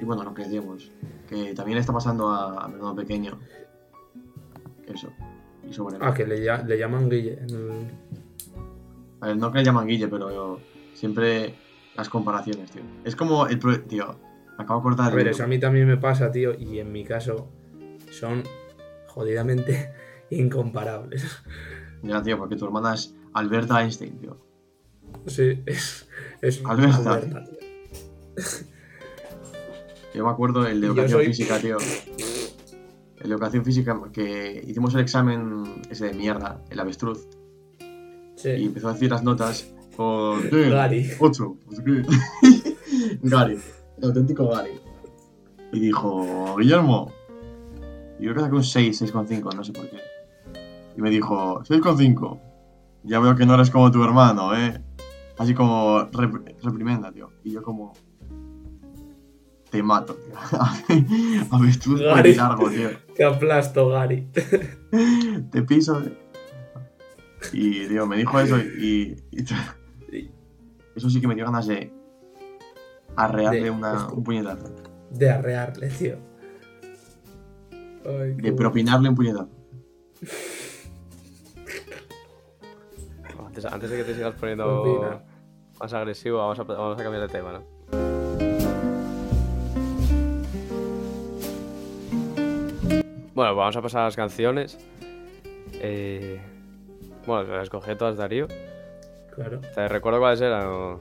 [0.00, 0.90] Y bueno, lo que decíamos,
[1.28, 3.38] que también le está pasando a, pequeño.
[4.86, 5.08] Eso.
[5.68, 6.40] Y Ah, que le,
[6.78, 7.38] llaman Guille.
[7.40, 7.88] el-
[9.20, 10.60] A ver, no que le llaman Guille, pero yo-
[10.94, 11.54] siempre
[11.96, 12.82] las comparaciones, tío.
[13.04, 14.16] Es como el pro- tío,
[14.58, 16.78] me acabo de cortar A el ver, eso a mí también me pasa, tío, y
[16.78, 17.48] en mi caso
[18.10, 18.42] son
[19.08, 19.92] jodidamente
[20.30, 21.24] incomparables.
[22.06, 24.36] Ya, tío, porque tu hermana es Alberta Einstein, tío.
[25.26, 26.08] Sí, es,
[26.40, 27.14] es Alberta.
[27.14, 27.56] Alberta, tío.
[30.14, 31.76] Yo me acuerdo el de educación soy- física, tío.
[31.78, 37.26] El de educación física, que hicimos el examen ese de mierda, el avestruz,
[38.44, 40.48] y empezó a decir las notas por...
[40.70, 41.10] Gary.
[41.18, 42.02] 8, no sé qué.
[43.22, 43.58] Gary,
[43.98, 44.78] el auténtico Gary.
[45.72, 47.12] Y dijo, Guillermo,
[48.20, 49.98] yo creo que saqué un 6, 6,5, no sé por qué.
[50.96, 52.40] Y me dijo, 6,5.
[53.04, 54.82] Ya veo que no eres como tu hermano, ¿eh?
[55.38, 57.30] Así como rep- reprimenda, tío.
[57.44, 57.92] Y yo como...
[59.70, 60.34] Te mato, tío.
[61.50, 62.34] Avestruz por Gary.
[62.34, 62.88] largo, tío.
[63.14, 64.28] Te aplasto, Gary.
[65.50, 66.00] Te piso.
[66.02, 66.12] tío.
[67.52, 69.16] Y, tío, me dijo eso y...
[69.30, 69.44] y-
[70.94, 71.92] eso sí que me dio ganas de...
[73.16, 74.70] Arrearle De- una, un puñetazo.
[75.10, 76.16] De arrearle, tío.
[78.06, 79.50] Ay, De propinarle un puñetazo.
[83.56, 85.22] Antes, antes de que te sigas poniendo
[85.80, 87.64] más agresivo, vamos a, vamos a cambiar de tema, ¿no?
[93.32, 94.78] Bueno, pues vamos a pasar a las canciones.
[95.72, 96.38] Eh,
[97.26, 98.46] bueno, las escogí todas, Darío.
[99.34, 99.62] Claro.
[99.74, 101.00] ¿Te recuerdo cuáles eran o, o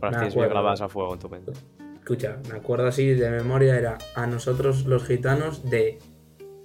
[0.00, 1.52] las tienes bien grabadas a fuego en tu mente?
[1.98, 5.98] Escucha, me acuerdo así de memoria, era a nosotros los gitanos de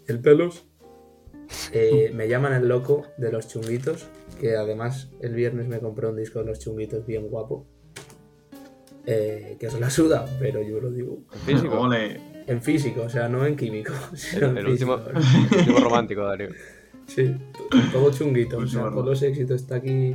[0.08, 0.66] El Pelos.
[1.72, 4.08] Eh, me llaman el loco de los chunguitos,
[4.40, 7.66] que además el viernes me compré un disco de los chunguitos bien guapo.
[9.06, 11.20] eh, que os la suda, pero yo lo digo.
[11.34, 11.80] ¿En físico?
[11.80, 12.20] Ole.
[12.48, 13.94] En físico, o sea, no en químico.
[14.14, 15.20] sino en el, último, físico.
[15.54, 16.50] el último romántico, Darío.
[17.08, 17.36] Sí,
[17.94, 18.58] todo chunguito.
[18.58, 18.94] O Último sea, error.
[18.94, 20.14] todos los éxitos está aquí.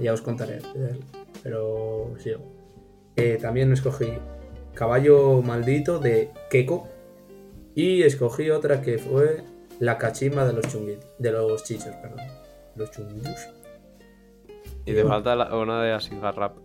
[0.00, 0.60] Ya os contaré.
[1.42, 2.40] Pero sigo.
[3.16, 4.06] Eh, también escogí
[4.74, 6.88] Caballo Maldito de Keko.
[7.74, 9.42] Y escogí otra que fue
[9.80, 11.06] La cachimba de los chunguitos.
[11.18, 12.20] De los chichos, perdón.
[12.76, 13.48] Los chunguitos.
[14.86, 16.56] Y te falta la- una de Asingar Rap.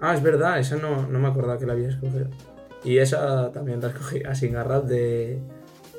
[0.00, 2.28] Ah, es verdad, esa no, no me acordaba que la había escogido.
[2.84, 5.40] Y esa también la escogí, Asingarrap de,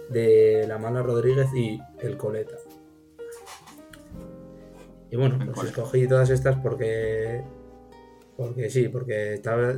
[0.10, 2.56] de La Mala Rodríguez y El Coleta.
[5.10, 7.42] Y bueno, pues escogí todas estas porque.
[8.38, 9.74] Porque sí, porque estaba,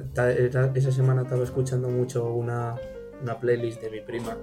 [0.74, 2.76] esa semana estaba escuchando mucho una,
[3.22, 4.36] una playlist de mi prima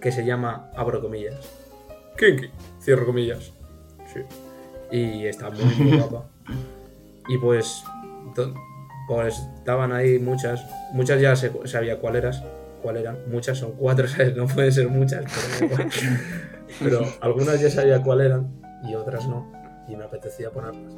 [0.00, 1.36] que se llama Abro comillas.
[2.16, 3.52] Kinky, cierro comillas.
[4.12, 4.20] Sí.
[4.90, 6.28] Y está muy, muy guapa.
[7.28, 7.84] Y pues,
[9.08, 10.64] pues estaban ahí muchas.
[10.92, 12.42] Muchas ya se- sabía cuál eras,
[12.82, 13.18] cuál eran.
[13.30, 14.34] Muchas son cuatro, ¿sabes?
[14.36, 15.24] No pueden ser muchas,
[15.60, 15.90] pero, igual.
[16.80, 19.50] Pero algunas ya sabía cuál eran y otras no.
[19.88, 20.94] Y me apetecía ponerlas.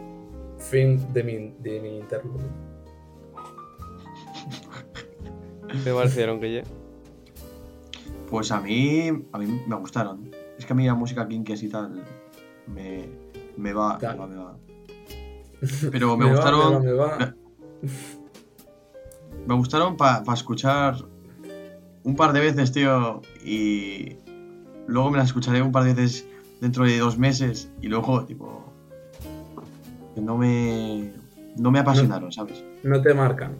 [0.58, 2.48] Fin de mi, de mi interludio.
[5.68, 6.64] ¿Qué te parecieron, Guille?
[8.30, 10.30] Pues a mí, a mí me gustaron.
[10.58, 12.04] Es que a mí la música kinky y tal
[12.66, 13.08] me,
[13.56, 14.56] me va, me va, me va.
[15.90, 17.34] Pero me, gustaron, me va, me va.
[19.46, 20.94] me gustaron para escuchar
[22.04, 24.16] un par de veces, tío, y
[24.86, 26.26] luego me las escucharé un par de veces
[26.60, 28.64] dentro de dos meses y luego, tipo,
[30.14, 31.12] que no me,
[31.56, 32.64] no me apasionaron, ¿sabes?
[32.82, 33.56] No te marcan.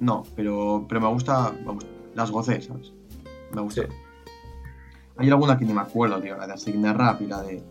[0.00, 2.92] No, pero, pero me gusta, me gusta- las gocé, ¿sabes?
[3.52, 3.82] Me gusta.
[3.82, 3.88] Sí.
[5.16, 7.62] Hay alguna que ni me acuerdo, tío, la de Asigna Rap y la de...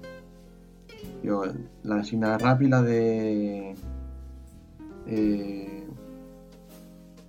[1.22, 1.44] Tío,
[1.84, 3.76] la de Asigna Rap y la de...
[5.08, 5.88] eh,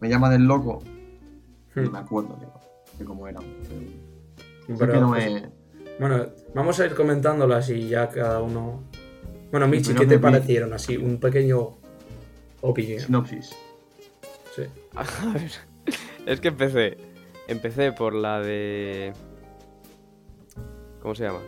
[0.00, 0.82] me llaman el loco.
[1.74, 1.92] Ni Hmm.
[1.92, 2.52] me acuerdo, tío,
[2.98, 3.42] de cómo eran.
[4.66, 5.50] Sé Pero, que no pues, me...
[5.98, 8.82] Bueno, vamos a ir comentándolas y ya cada uno.
[9.50, 10.72] Bueno, Michi, ¿qué te me- parecieron?
[10.72, 11.76] Así, un pequeño
[12.62, 13.00] opinión.
[13.00, 13.50] Sinopsis.
[14.56, 14.62] Sí.
[14.96, 15.50] A ver,
[16.26, 16.96] es que empecé.
[17.50, 19.12] Empecé por la de.
[21.02, 21.40] ¿Cómo se llama?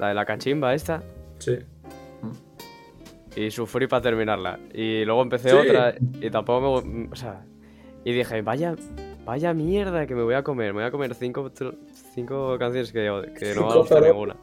[0.00, 1.02] La de la cachimba esta.
[1.38, 1.58] Sí.
[3.36, 4.58] Y sufrí para terminarla.
[4.72, 5.56] Y luego empecé Sí.
[5.56, 7.08] otra y tampoco me.
[7.12, 7.44] O sea.
[8.04, 8.74] Y dije, vaya.
[9.24, 10.72] Vaya mierda que me voy a comer.
[10.72, 11.52] Me voy a comer cinco,
[12.14, 13.00] cinco canciones que,
[13.38, 14.36] que no me va a gustar ninguna.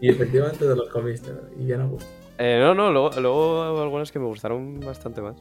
[0.00, 2.08] Y efectivamente te los comiste, y bien a gusto.
[2.38, 5.36] Eh, no, no, luego, luego algunas que me gustaron bastante más.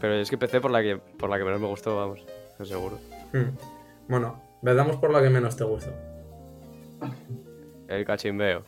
[0.00, 2.24] Pero es que empecé por la que, por la que menos me gustó, vamos,
[2.64, 2.98] seguro.
[3.32, 3.56] Hmm.
[4.08, 5.92] Bueno, vedamos por la que menos te gustó.
[7.88, 8.64] El cachimbeo.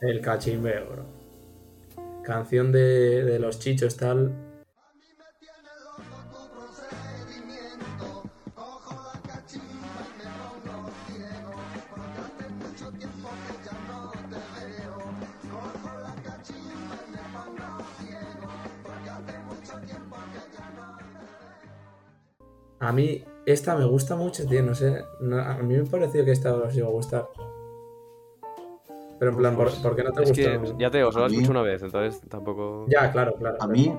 [0.00, 1.04] El cachimbeo, bro.
[2.22, 4.32] Canción de, de los chichos, tal.
[22.84, 25.02] A mí esta me gusta mucho, tío, no sé.
[25.20, 27.28] no- a mí me pareció que esta os iba a gustar.
[29.18, 30.42] Pero en plan, ¿por, Pues, por qué no te Es gustó?
[30.76, 32.86] que, ya te digo, solo la escucho una vez, entonces tampoco...
[32.88, 33.56] Ya, claro, claro.
[33.60, 33.94] A mí,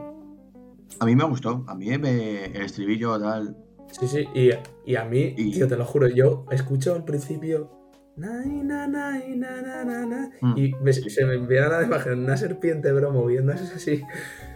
[1.00, 1.64] a mí me gustó.
[1.68, 3.56] A mí me, el estribillo tal.
[3.92, 4.50] Sí, sí, y,
[4.86, 7.72] y a mí, Y- tío, te lo juro, yo escucho al principio.
[8.18, 10.58] "Nai, na, nai, na, na, na, na", Mm.
[10.58, 14.04] Y me- se me enviara la imagen una serpiente, bro, moviéndose así.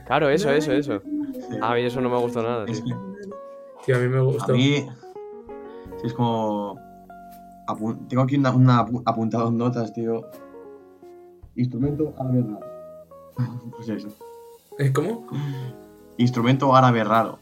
[0.05, 1.01] Claro, eso, eso, eso.
[1.01, 1.57] Sí.
[1.61, 2.95] A mí eso no me gustó nada, Es tío.
[2.95, 3.08] que
[3.85, 4.53] Tío, a mí me a gustó.
[4.53, 4.87] mí.
[5.97, 6.75] sí, es como.
[7.67, 10.25] apun- tengo aquí una, una apu- apuntado en notas, tío.
[11.55, 12.65] Instrumento árabe raro.
[13.75, 14.09] Pues eso.
[14.77, 15.25] ¿Eh, ¿Cómo?
[16.17, 17.39] Instrumento árabe raro.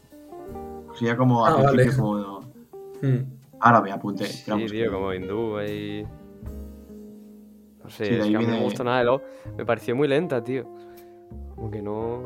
[0.94, 1.96] Sería como Ah, al vale.
[1.96, 2.40] como
[3.02, 3.18] Mm.
[3.60, 4.24] árabe, apunté.
[4.26, 6.04] Sí, tío, como hindú ahí...
[7.82, 9.00] No sé, Sí, de es que a no me gustó nada.
[9.00, 9.22] y luego
[9.56, 10.64] me pareció muy lenta, tío.
[11.54, 12.22] Como que no...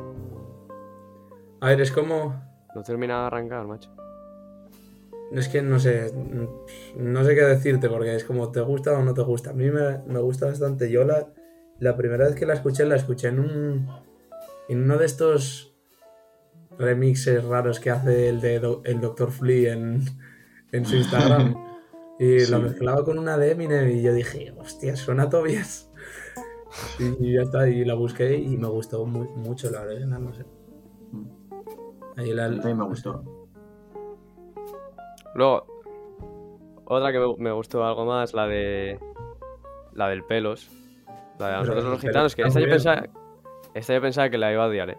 [1.61, 2.35] A ver, es como.
[2.74, 3.90] No terminaba de arrancar, macho.
[5.32, 6.12] Es que no sé.
[6.96, 9.50] No sé qué decirte, porque es como te gusta o no te gusta.
[9.50, 10.90] A mí me, me gusta bastante.
[10.90, 11.28] Yo la,
[11.78, 13.88] la primera vez que la escuché, la escuché en un.
[14.68, 15.74] En uno de estos
[16.78, 19.30] remixes raros que hace el de Do- el Dr.
[19.30, 20.02] Flea en,
[20.72, 21.54] en su Instagram.
[22.18, 22.52] Y Sí.
[22.52, 25.64] la mezclaba con una de Eminem y yo dije, hostia, suena todo bien.
[27.00, 30.32] Y, y ya está, y la busqué y me gustó mu- mucho la original, no
[30.32, 30.44] sé.
[32.16, 33.22] Ahí la, A mí también me gustó.
[35.35, 35.66] Luego,
[36.85, 38.98] otra que me, gustó algo más, la de.
[39.94, 40.70] La del pelos.
[41.38, 43.05] La de nosotros los gitanos, que esta yo pensaba.
[43.75, 44.98] Esta yo pensaba que la iba a odiar, eh.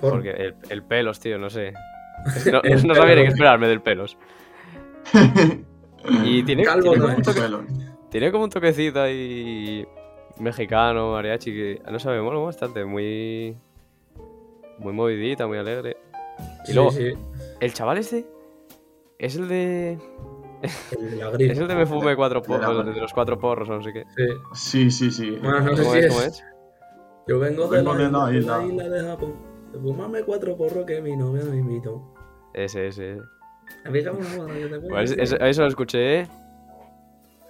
[0.00, 1.72] Por- Porque el, el pelos, tío, no sé.
[2.52, 4.16] No, El no sabía ni qué esperarme del pelos.
[6.24, 7.64] Y tiene, Calvo tiene no como un toque- Pelo.
[8.10, 9.86] tiene como un toquecito ahí.
[10.40, 12.84] Mexicano, mariachi, que no sé, me mola bastante.
[12.84, 13.56] Muy.
[14.78, 15.96] Muy movidita, muy alegre.
[16.64, 17.12] Y Sí, luego, sí,
[17.60, 18.26] el chaval este.
[19.16, 19.98] Es el de.
[20.62, 21.50] El.
[21.50, 22.92] Es el de me fume cuatro De la porros, mano.
[22.92, 24.04] de los cuatro porros o no sé qué.
[24.16, 24.90] Sí.
[24.90, 25.30] Sí, sí, sí.
[25.42, 26.04] Bueno, no sé ¿Cómo si es?
[26.06, 26.10] es.
[26.14, 26.44] ¿Cómo es?
[27.28, 28.88] Yo vengo de la, de la de la isla.
[28.88, 29.34] de Japón.
[29.72, 32.02] De fumarme cuatro porros que mi novia me invitó.
[32.54, 33.18] Ese, ese.
[33.84, 34.88] Amiga, una boda, yo te cuento.
[34.88, 36.28] Pues eso, eso lo escuché.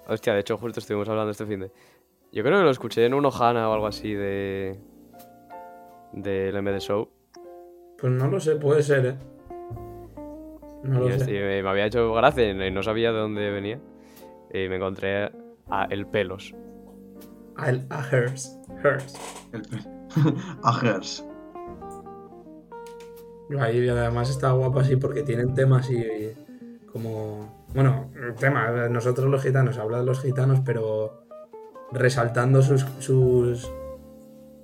[0.09, 1.72] Hostia, de hecho, justo estuvimos hablando este fin de.
[2.33, 4.79] Yo creo que lo escuché en un Ohana o algo así de.
[6.12, 7.09] Del MD Show.
[7.98, 9.14] Pues no lo sé, puede ser, eh.
[10.83, 11.31] No y lo sé.
[11.31, 13.81] me, me había hecho gracia y no sabía de dónde venía.
[14.53, 15.31] Y me encontré
[15.71, 16.55] a El Pelos.
[17.57, 18.59] A, a Hers.
[18.83, 19.14] Hers.
[19.53, 19.62] El
[20.62, 21.24] A Hers.
[23.61, 26.05] Ahí además está guapa así porque tienen temas y
[26.91, 27.66] como.
[27.74, 31.24] Bueno, tema, nosotros los gitanos, habla de los gitanos, pero
[31.91, 33.70] resaltando sus, sus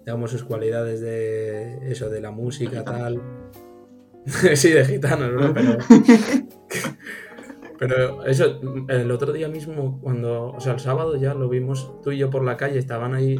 [0.04, 3.20] digamos sus cualidades de eso, de la música, tal.
[4.54, 5.54] sí, de gitanos, ¿no?
[5.54, 5.78] Pero.
[7.78, 8.58] Pero eso,
[8.88, 12.28] el otro día mismo, cuando, o sea, el sábado ya lo vimos tú y yo
[12.28, 13.38] por la calle, estaban ahí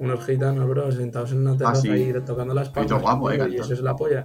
[0.00, 1.90] unos gitanos, bro, sentados en una terraza Ah, sí.
[1.90, 3.02] ahí tocando las palmas.
[3.02, 4.24] guapo, eh, y eso es la polla.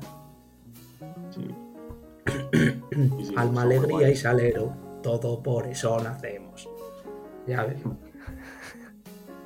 [1.29, 1.45] Sí.
[2.89, 4.11] Sí, sí, Alma, alegría guay.
[4.13, 6.67] y salero, todo por eso nacemos.
[7.45, 7.79] Ya ves.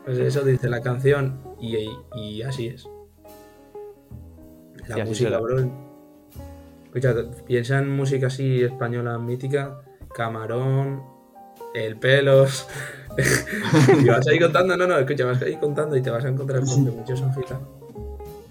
[0.05, 2.88] Pues eso dice la canción y, y así es.
[4.88, 5.90] La música, bro.
[6.93, 7.15] Escucha,
[7.45, 9.79] piensa en música así española mítica,
[10.13, 11.01] Camarón,
[11.73, 12.67] El Pelos.
[14.01, 16.65] y vas ahí contando, no, no, escucha, vas ahí contando y te vas a encontrar
[16.65, 17.69] con que muchos son gitanos.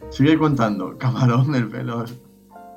[0.08, 0.96] Sigue contando.
[0.96, 2.02] Camarón del pelo.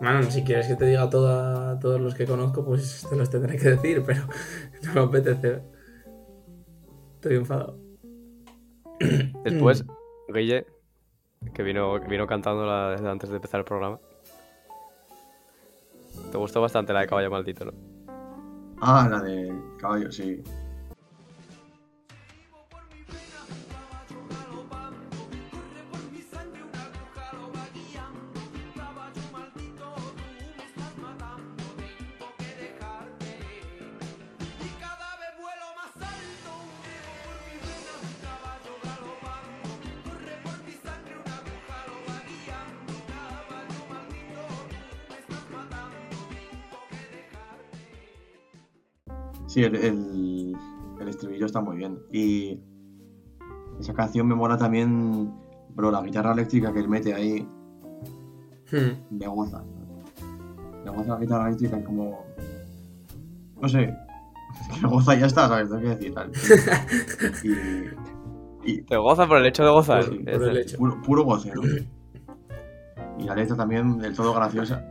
[0.02, 3.58] Bueno, si quieres que te diga toda, todos los que conozco, pues te los tendré
[3.58, 4.24] que decir, pero
[4.84, 5.62] no me apetece.
[7.16, 7.80] Estoy enfadado.
[9.46, 9.86] Después,
[10.28, 10.66] Guille,
[11.54, 14.02] que vino, que vino cantándola desde antes de empezar el programa.
[16.32, 17.74] Te gustó bastante la de Caballo Maldito, ¿no?
[18.82, 20.44] Ah, la de caballo, sí.
[49.54, 50.58] Sí, el, el,
[51.00, 52.00] el estribillo está muy bien.
[52.12, 52.60] Y
[53.80, 55.32] esa canción me mola también,
[55.76, 57.48] bro, la guitarra eléctrica que él mete ahí,
[58.72, 59.16] Hmm.
[59.20, 59.64] me goza.
[60.84, 62.26] Me goza la guitarra eléctrica es como...
[63.62, 63.96] No sé.
[64.82, 65.70] Me goza y ya está, ¿sabes?
[65.70, 66.32] Tengo que decir tal.
[68.64, 70.06] Y, y Te goza por el hecho de gozar.
[70.06, 70.78] Por- por Es- el hecho.
[70.78, 71.62] puro, puro goce, ¿no?
[73.20, 74.84] Y la letra también del todo graciosa.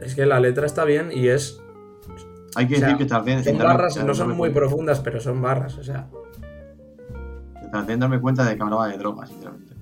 [0.00, 1.60] Es que la letra está bien y es.
[2.56, 5.00] Hay que O sea, decir que tardé en Son barras, no son muy cuenta- profundas,
[5.00, 6.08] pero son barras, o sea.
[7.72, 9.74] Tardé en darme cuenta de que hablaba de drogas, sinceramente.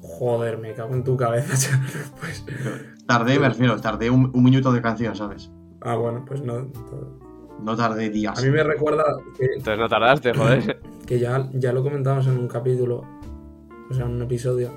[0.00, 1.86] Joder, me cago en tu cabeza, chaval.
[2.20, 2.44] Pues.
[3.06, 5.50] Tardé, me refiero, tardé un, un minuto de canción, ¿sabes?
[5.82, 6.68] Ah, bueno, pues no.
[7.62, 8.38] No tardé días.
[8.38, 9.04] A mí me recuerda
[9.38, 10.80] que, Entonces no tardaste, joder.
[11.06, 13.02] que ya, ya lo comentamos en un capítulo,
[13.90, 14.70] o sea, en un episodio,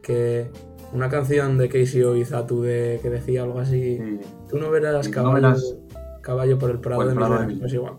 [0.00, 0.50] que
[0.92, 4.20] una canción de KCO y Zatu de, que decía algo así, Sí.
[4.48, 5.76] tú no verás Sí, tú caballo, no verás-
[6.22, 7.94] caballo por el prado por el de mis- pues igual.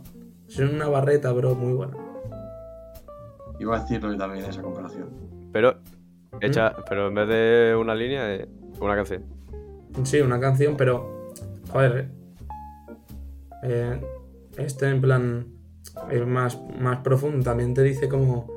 [0.47, 1.95] Es una barreta, bro, muy buena.
[3.59, 5.09] Iba a decirlo yo también esa comparación.
[5.51, 5.76] Pero,
[6.41, 8.47] hecha, pero en vez de una línea, eh,
[8.80, 9.24] una canción.
[10.03, 11.30] Sí, una canción, pero.
[11.71, 12.09] Joder.
[13.63, 14.01] eh,
[14.57, 15.47] este en plan.
[16.09, 17.43] Es más, más profundo.
[17.43, 18.47] También te dice como.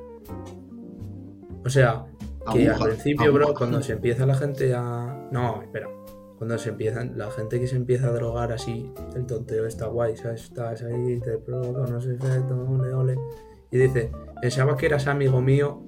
[1.65, 2.05] O sea,
[2.53, 3.59] que Aguja, al principio, bro, aguja.
[3.59, 5.29] cuando se empieza la gente a.
[5.31, 5.89] No, espera.
[6.39, 7.17] Cuando se empiezan.
[7.17, 10.45] La gente que se empieza a drogar así, el tonteo está guay, ¿sabes?
[10.45, 13.17] Estás ahí, te provoca unos efectos, ole, ole.
[13.71, 14.11] Y dice:
[14.43, 15.83] Pensaba que eras amigo mío,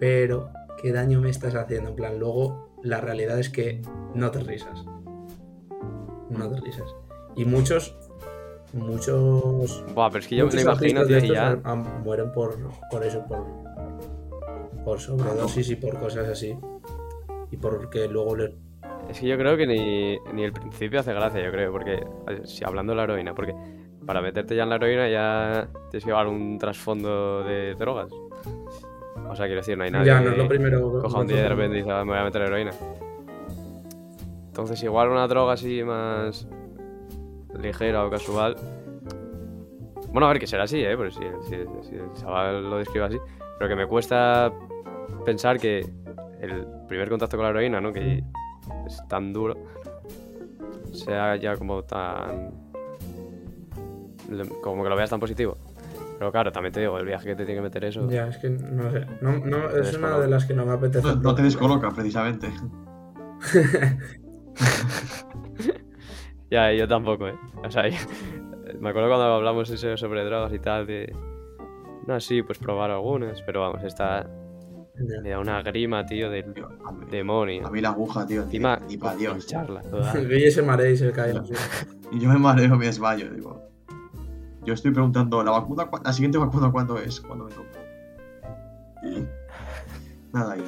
[0.00, 0.50] pero
[0.82, 1.90] ¿qué daño me estás haciendo?
[1.90, 3.80] En plan, luego la realidad es que
[4.14, 4.84] no te risas.
[6.30, 6.94] No te risas.
[7.36, 7.96] Y muchos.
[8.72, 9.84] Muchos.
[9.94, 11.60] Buah, pero es que yo me imagino, estos ya.
[11.64, 12.56] han- mueren por,
[12.90, 13.44] por eso, por.
[14.84, 16.56] Por sobredosis y por cosas así.
[17.50, 18.56] Y porque luego le.
[19.10, 22.04] Es que yo creo que ni, ni el principio hace gracia, yo creo, porque
[22.44, 23.54] si hablando de la heroína, porque
[24.06, 28.12] para meterte ya en la heroína ya tienes que llevar un trasfondo de drogas.
[28.12, 30.80] O sea, quiero decir, no hay nadie ya, no es lo primero.
[31.02, 32.70] coja un día y de repente dice, "Ah, me voy a meter heroína.
[34.46, 36.46] Entonces, igual una droga así más
[37.58, 38.56] ligera o casual.
[40.12, 40.96] Bueno, a ver, que será así, ¿eh?
[40.96, 43.18] Porque si, si- si el chaval lo describe así.
[43.58, 44.52] Pero que me cuesta
[45.24, 45.80] pensar que
[46.40, 47.92] el primer contacto con la heroína, ¿no?
[47.92, 48.00] Que
[48.86, 49.54] es tan duro,
[50.92, 52.50] sea ya como tan...
[54.62, 55.56] como que lo veas tan positivo.
[56.18, 58.06] Pero claro, también te digo, el viaje que te tiene que meter eso...
[58.10, 59.06] Ya, es que no sé.
[59.22, 61.06] No, no, es una de las que no me apetece.
[61.06, 62.50] No, no te descoloca, precisamente.
[66.50, 67.38] Ya, yo tampoco, ¿eh?
[67.64, 67.96] O sea, yo-
[68.80, 71.14] me acuerdo cuando hablamos eso sobre drogas y tal, de...
[72.06, 74.26] No, sí, pues probar algunas, pero vamos, esta
[75.22, 77.66] Me da una grima, tío, del Tío, a mí, demonio.
[77.66, 78.42] a mí la aguja, tío.
[78.42, 79.38] Encima, Ni para Dios.
[79.38, 79.82] pincharla.
[80.14, 81.34] Guille se marea y se cae.
[82.12, 83.62] Y yo me mareo, me desmayo, digo.
[84.64, 87.20] Yo estoy preguntando, ¿la vacuna, cu- la siguiente vacuna cuándo es?
[87.20, 87.78] ¿Cuándo me toca?
[89.04, 89.24] Y
[90.32, 90.62] nada, y...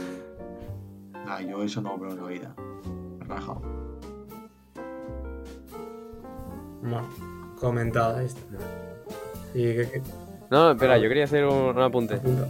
[1.26, 2.54] Nada, yo eso no, bro, en la vida.
[3.26, 3.60] Rajado.
[6.80, 7.08] Bueno,
[7.60, 8.40] comentada esta.
[9.52, 10.02] Sí, que, que-
[10.50, 12.14] No, espera, yo quería hacer un, un apunte.
[12.14, 12.46] apunta.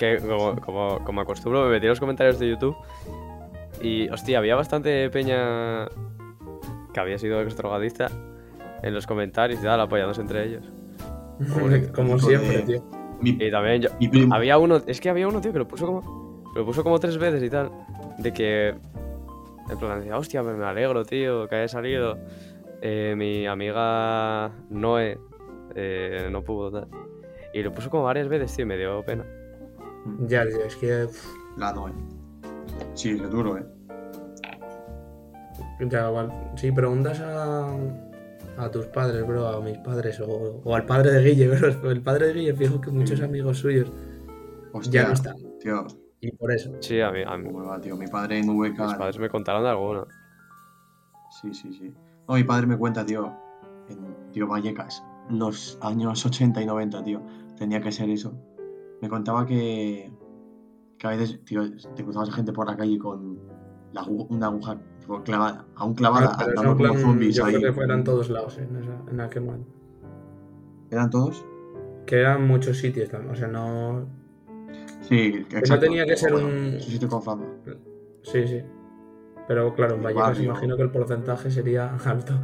[0.00, 2.74] Que como, como, como acostumbro, me metí en los comentarios de YouTube
[3.82, 5.88] y, hostia, había bastante peña
[6.94, 8.10] que había sido extrogadista
[8.82, 10.64] en los comentarios y tal, apoyándose entre ellos.
[11.94, 12.82] Como siempre, tío.
[13.20, 13.90] Mi, Y también yo.
[14.30, 16.42] Había uno, es que había uno, tío, que lo puso como.
[16.54, 17.70] Lo puso como tres veces y tal.
[18.16, 18.74] De que.
[19.70, 22.18] En plan, decía, hostia, me me alegro, tío, que haya salido.
[22.80, 25.18] Eh, mi amiga Noé
[25.74, 26.88] eh, no pudo, tal.
[27.52, 29.24] Y lo puso como varias veces, tío, y me dio pena.
[30.26, 31.04] Ya, tío, es que.
[31.04, 31.26] uf,
[31.56, 31.92] La Noe.
[32.94, 33.66] Sí, es duro, eh.
[35.88, 36.52] Ya, igual.
[36.56, 37.74] Si preguntas a,
[38.58, 41.90] a tus padres, bro, a mis padres, o, o al padre de Guille, bro.
[41.90, 43.90] El padre de Guille, fijo que muchos amigos suyos
[44.72, 45.36] Hostia, ya no están.
[45.58, 45.86] tío.
[46.20, 46.70] Y por eso.
[46.80, 47.96] Sí, a mí, a mí- ¿Cómo va, tío?
[47.96, 48.78] Mi padre en VK.
[48.78, 50.04] mis padres me contaron de alguna.
[51.40, 51.92] Sí, sí, sí.
[52.28, 53.32] No, mi padre me cuenta, tío,
[53.88, 57.22] en tío Vallecas, los años 80 y 90, tío.
[57.56, 58.34] Tenía que ser eso.
[59.00, 60.10] Me contaba que,
[60.98, 61.62] que a veces, tío,
[61.94, 63.38] te cruzabas a gente por la calle con
[63.92, 67.54] la una aguja tipo, clavada, aún clavada, pero en como plan, zombies yo ahí.
[67.54, 69.70] creo que fueran todos lados en, esa, en aquel momento.
[70.90, 71.44] ¿Eran todos?
[72.06, 74.06] Que eran muchos sitios también, o sea, no...
[75.02, 75.80] Sí, exacto.
[75.86, 77.44] tenía que ser Bueno, un- sitio con fama.
[78.22, 78.62] Sí, sí.
[79.48, 80.44] Pero claro, en Vallecas barrio.
[80.44, 82.34] imagino que el porcentaje sería alto.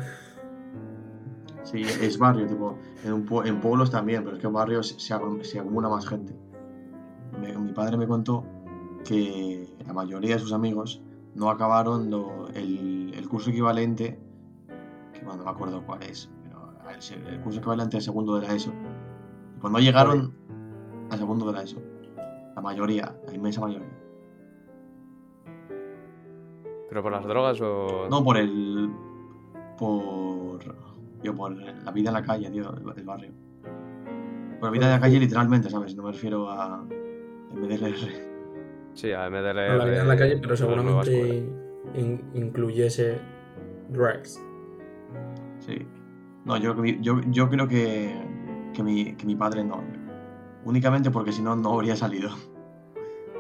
[1.62, 5.59] Sí, es barrio, tipo, en, un en pueblos también, pero es que en barrios se
[5.59, 6.32] acumula más gente.
[7.41, 8.45] Me- mi padre me contó
[9.05, 11.03] que la mayoría de sus amigos
[11.34, 14.18] no acabaron lo- el, el curso equivalente,
[15.12, 18.47] que bueno, no me acuerdo cuál es, pero el, el curso equivalente al segundo de
[18.47, 18.72] la ESO.
[19.61, 20.34] Pues no llegaron
[21.11, 21.80] al segundo de la ESO.
[22.55, 23.89] La mayoría, la inmensa mayoría.
[26.89, 28.07] ¿Pero por las drogas o...?
[28.09, 28.91] No por el.
[29.78, 30.59] por.
[31.22, 33.32] Yo, por la vida en la calle, tío, el, el barrio.
[34.61, 35.95] Por la vida en la calle, literalmente, ¿sabes?
[35.97, 36.84] No me refiero a.
[37.53, 38.26] MDLR.
[38.94, 39.68] Sí, a MDLR.
[39.72, 41.47] No la vida en la calle, pero seguramente
[41.94, 43.18] in- incluyese
[43.90, 44.40] drugs.
[45.59, 45.86] Sí.
[46.44, 48.14] No, yo, yo, yo creo que.
[48.72, 49.82] que mi, que mi padre no.
[50.64, 52.30] Únicamente porque si no, no habría salido.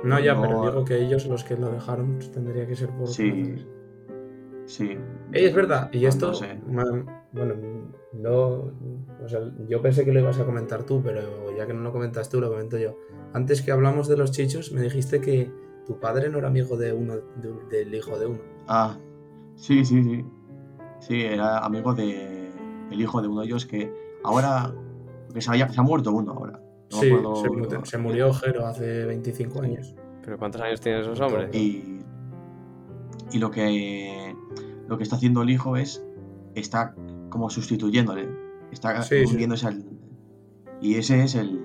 [0.04, 2.90] No, ya, No, pero digo que ellos los que lo dejaron pues, tendría que ser
[2.90, 3.08] por...
[3.08, 3.66] Sí.
[4.66, 4.96] Sí.
[5.32, 6.58] Ey, es verdad, y No, esto, no sé.
[7.32, 7.54] Bueno,
[8.12, 8.72] no,
[9.22, 11.20] o sea, yo pensé que lo ibas a comentar tú, pero
[11.56, 12.96] ya que no lo comentas tú, lo comento yo.
[13.34, 15.50] Antes que hablamos de los chichos, me dijiste que
[15.86, 18.38] tu padre no era amigo de uno, de- del hijo de uno.
[18.68, 18.96] Ah,
[19.54, 20.24] sí, sí, sí.
[21.00, 22.50] Sí, era amigo de.
[22.90, 23.92] el hijo de uno de ellos que
[24.24, 24.72] ahora.
[25.34, 26.60] que se, haya- se ha muerto uno ahora.
[26.90, 29.94] No sí, acuerdo- se, mu- se murió Jero hace 25 años.
[30.24, 31.54] ¿Pero cuántos años tienen esos hombres?
[31.54, 31.98] Y,
[33.32, 34.34] y lo que
[34.88, 36.02] lo que está haciendo el hijo es
[36.54, 36.94] está
[37.36, 38.28] como sustituyéndole,
[38.72, 39.34] está Sí, sí.
[39.34, 39.84] uniéndose al
[40.80, 41.60] y ese es el,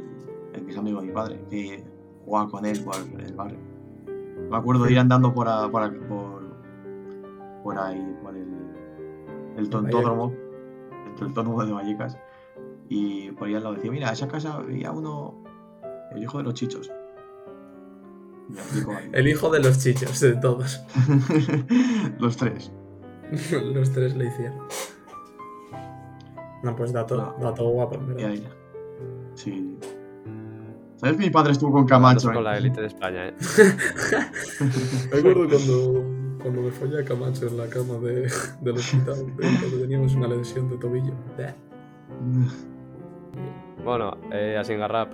[0.54, 1.84] el que es amigo de mi padre, que
[2.26, 3.58] juega con él por el barrio.
[4.50, 6.44] Me acuerdo de ir andando por a- por, por,
[7.64, 8.48] por ahí, por el,
[9.58, 10.34] el tontódromo,
[11.08, 12.18] el tontódromo de Vallecas,
[12.90, 15.42] y por ahí al lado decía, mira, esa casa había uno,
[16.12, 16.92] el hijo de los chichos.
[19.14, 20.84] El hijo de los chichos, de todos.
[22.20, 22.72] Los tres.
[23.74, 24.60] los tres le hicieron.
[26.64, 27.36] No, pues dato, No.
[27.46, 28.30] dato guapo, en Y verdad.
[28.30, 28.48] ahí.
[29.36, 29.78] Sí.
[30.98, 32.28] ¿Sabes que mi padre estuvo con Camacho?
[32.28, 32.42] con eh?
[32.44, 33.34] la élite de España, ¿eh?
[35.12, 36.04] Me acuerdo cuando,
[36.44, 38.32] cuando me follé a Camacho en la cama de,
[38.62, 41.14] del hospital, cuando teníamos una lesión de tobillo.
[43.84, 45.12] Bueno, eh, así en rap.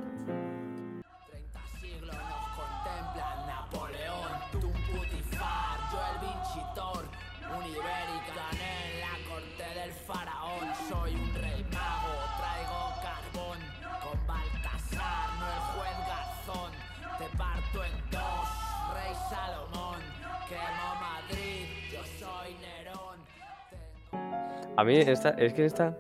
[24.78, 25.98] A mí esta, es que esta...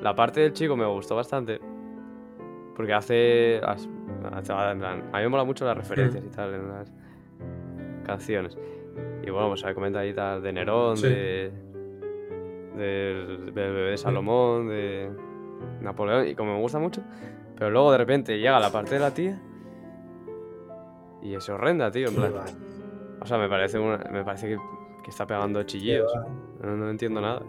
[0.00, 1.60] La parte del chico me gustó bastante.
[2.76, 3.60] Porque hace...
[3.64, 6.92] hace- en plan, a mí me mola mucho las referencias y tal en las
[8.04, 8.56] canciones.
[9.22, 11.08] Y bueno, pues se comenta ahí tal de Nerón, Sí.
[11.08, 11.52] de...
[12.76, 15.10] Del bebé de Salomón, de
[15.82, 17.02] Napoleón, y como me gusta mucho.
[17.56, 19.38] Pero luego de repente llega la parte de la tía
[21.22, 22.08] y es horrenda, tío.
[22.08, 22.32] En plan,
[23.20, 24.58] o sea, me parece, una- me parece que,
[25.02, 26.12] que está pegando qué chillidos.
[26.62, 27.42] No, no entiendo nada.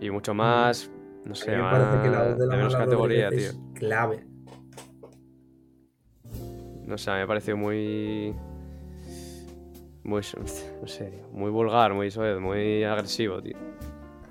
[0.00, 0.90] Y mucho más,
[1.24, 3.38] no sé, me parece que la voz de la menos categoría, tío.
[3.38, 4.26] Es clave.
[6.84, 8.34] No sé, me pareció muy...
[10.04, 10.22] Muy,
[10.80, 13.56] no sé, muy vulgar, muy soez, muy agresivo, tío.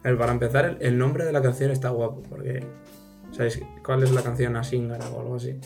[0.03, 2.63] Ver, para empezar, el, el nombre de la canción está guapo, porque.
[3.31, 5.59] ¿Sabéis cuál es la canción Asíngara o algo así?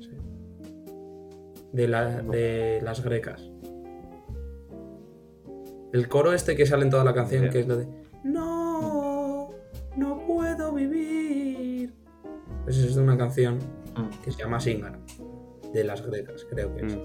[0.00, 0.10] Sí.
[1.72, 3.50] De, la, de las grecas.
[5.94, 7.86] El coro este que sale en toda la canción, que es lo de.
[8.24, 9.50] No,
[9.96, 11.94] no puedo vivir.
[12.64, 13.58] Pues eso es de una canción
[13.96, 14.98] Mm, que se llama Asíngara.
[15.72, 16.96] De las grecas, creo que es.
[16.96, 17.00] Mm.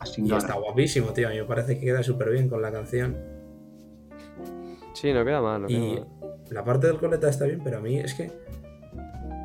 [0.00, 1.28] Así Y está guapísimo, tío.
[1.28, 3.16] A mí me parece que queda súper bien con la canción.
[4.94, 6.08] Sí, no queda mal, no queda Y mal.
[6.50, 8.32] la parte del coleta está bien, pero a mí es que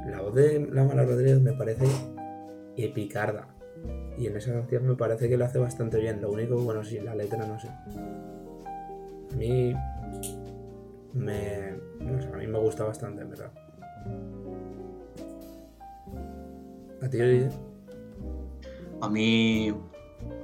[0.07, 1.85] la voz de la Mala Rodríguez me parece
[2.75, 3.47] epicarda.
[4.17, 6.21] Y en esa canción me parece que lo hace bastante bien.
[6.21, 7.69] Lo único, bueno, sí, la letra no sé.
[9.31, 9.73] A mí
[11.13, 13.51] me, no sé, a mí me gusta bastante, en verdad.
[17.01, 17.19] ¿A ti?
[19.01, 19.73] A mí.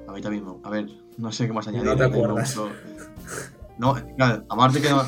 [0.07, 0.45] A mí también.
[0.63, 1.87] A ver, no sé qué más añadir.
[1.87, 2.57] No te acuerdas.
[3.77, 5.01] No, claro, aparte que no.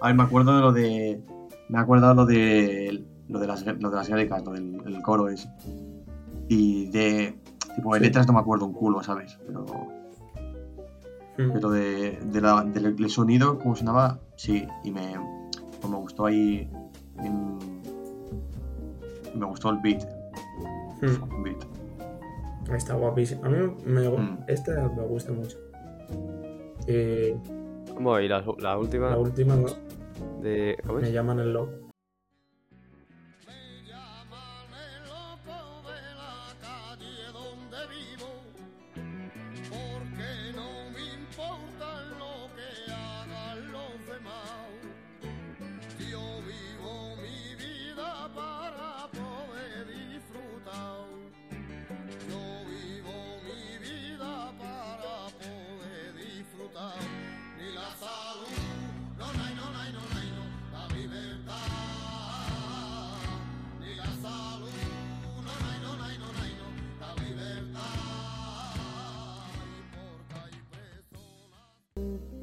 [0.00, 1.22] A ver, me acuerdo de lo de.
[1.68, 3.04] Me he acordado lo de.
[3.28, 5.48] Lo de las, lo de las grecas, lo del el coro ese.
[6.48, 7.38] Y de.
[7.76, 8.06] Tipo, de Sí.
[8.06, 9.38] letras no me acuerdo un culo, ¿sabes?
[9.46, 9.64] Pero.
[11.38, 11.52] Mm.
[11.52, 14.66] Pero de, de la- del, del sonido, como sonaba, sí.
[14.84, 15.14] Y me,
[15.80, 16.68] pues me gustó ahí.
[17.22, 17.58] en-
[19.34, 20.04] me gustó el beat.
[21.00, 21.42] Mm.
[21.42, 21.64] beat.
[22.74, 23.44] Está guapísimo.
[23.44, 23.56] A mí
[23.86, 24.38] me, Mm.
[24.46, 25.56] esta me gusta mucho.
[26.86, 27.32] Y
[28.00, 29.66] Bueno, y la, la última la última no,
[30.42, 30.76] de.
[30.86, 31.04] ¿Cómo es?
[31.04, 31.72] me llaman el loco.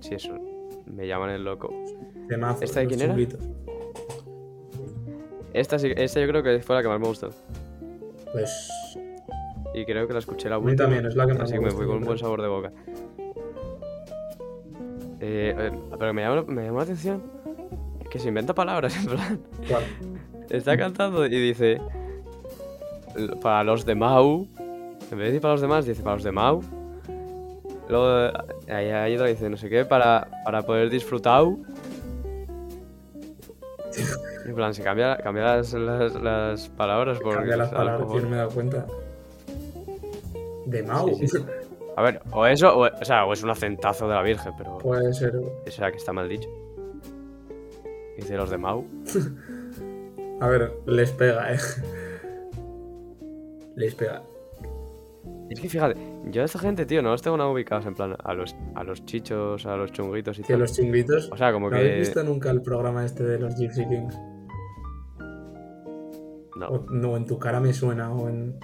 [0.10, 0.34] Sí, eso.
[0.86, 1.70] Me llaman el loco.
[2.28, 3.16] Temazo, ¿Esta de quién era?
[5.53, 7.30] Esta, sí- esta yo creo que fue la que más me gustó.
[8.32, 8.70] Pues
[9.74, 10.86] Y creo que la escuché la A mí última.
[10.86, 12.47] también, es la que más Así me que me fui con un buen sabor de
[12.47, 12.72] boca.
[15.22, 17.24] Eh, eh, pero me llamó, me llamó la atención
[18.10, 19.41] que se inventa palabras, en plan.
[19.68, 19.84] ¿cuál?
[20.49, 21.80] Está cantando y dice.
[23.16, 24.47] "L- Para los de Mau.
[25.12, 26.62] En vez de decir para los demás, dice para los de Mau.
[27.90, 28.32] Luego
[28.68, 31.44] ahí hay otra que dice no sé qué, para, para poder disfrutar.
[34.46, 37.36] En plan, se cambia, cambia las, las, las palabras por.
[37.36, 38.86] Cambia las palabras, yo no me he dado cuenta.
[40.66, 41.10] De Mau.
[41.10, 41.46] Sí, sí, sí.
[41.96, 44.78] A ver, o eso, o, o sea, o es un acentazo de la Virgen, pero.
[44.78, 45.36] Puede ser.
[45.66, 46.50] Eso será que está mal dicho.
[48.16, 48.86] Dice los de Mau.
[50.42, 51.60] A ver, les pega, eh.
[53.76, 54.22] Les pega.
[55.50, 55.95] Es que fíjate,
[56.32, 58.84] yo a esta gente, tío, no los tengo nada ubicados en plan a los, a
[58.84, 60.60] los chichos, a los chunguitos y Que tal.
[60.60, 61.30] los chinguitos.
[61.32, 62.00] O sea, como ¿No habéis que.
[62.00, 64.16] visto nunca el programa este de los Gypsy Kings?
[66.56, 66.68] No.
[66.68, 68.58] O- no, en tu cara me suena, o en.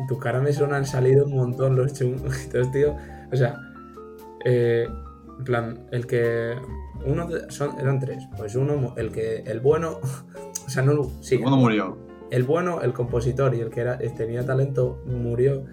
[0.00, 2.96] En tu cara me suena, han salido un montón los chunguitos, tío.
[3.32, 3.56] O sea,
[4.44, 4.86] eh,
[5.38, 6.54] en plan, el que.
[7.04, 8.24] Uno de- son, eran tres.
[8.36, 9.38] Pues uno, el que.
[9.46, 10.00] El bueno.
[10.66, 11.04] O sea, no.
[11.22, 11.96] Sí, ¿Cuándo murió?
[12.30, 15.64] El bueno, el compositor y el que era, tenía talento murió.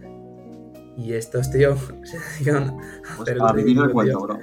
[0.97, 4.39] Y estos, tío, se dedican a Pues hacer vivir el ridículo, cuento, bro.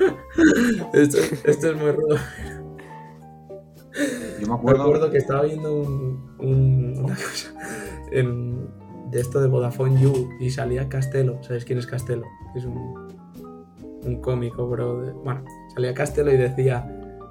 [0.94, 2.16] Esto, esto es muy rudo.
[4.40, 4.82] Yo me Me acuerdo.
[4.82, 7.52] acuerdo que estaba viendo un, un- una cosa
[8.12, 8.68] en-
[9.10, 11.42] de esto de Vodafone You y salía Castelo.
[11.42, 12.24] ¿Sabes quién es Castelo?
[12.54, 13.08] Es un,
[14.04, 15.02] un cómico, bro.
[15.02, 16.86] de- bueno, salía Castelo y decía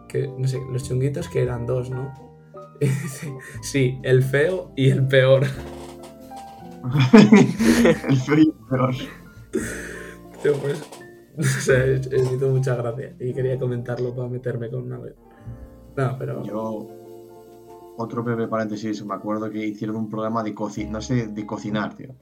[0.08, 2.14] que, no sé, los chunguitos que eran dos, ¿no?
[3.62, 5.44] Sí, el feo y el peor.
[7.14, 8.96] el feo y el peor.
[10.42, 10.82] Tío, pues,
[11.38, 15.16] o sea, me hizo mucha gracia y quería comentarlo para meterme con una vez.
[15.96, 16.88] No, pero Yo.
[18.02, 21.96] Otro breve paréntesis, me acuerdo que hicieron un programa de cocinar, no sé, de cocinar,
[21.98, 22.16] tío.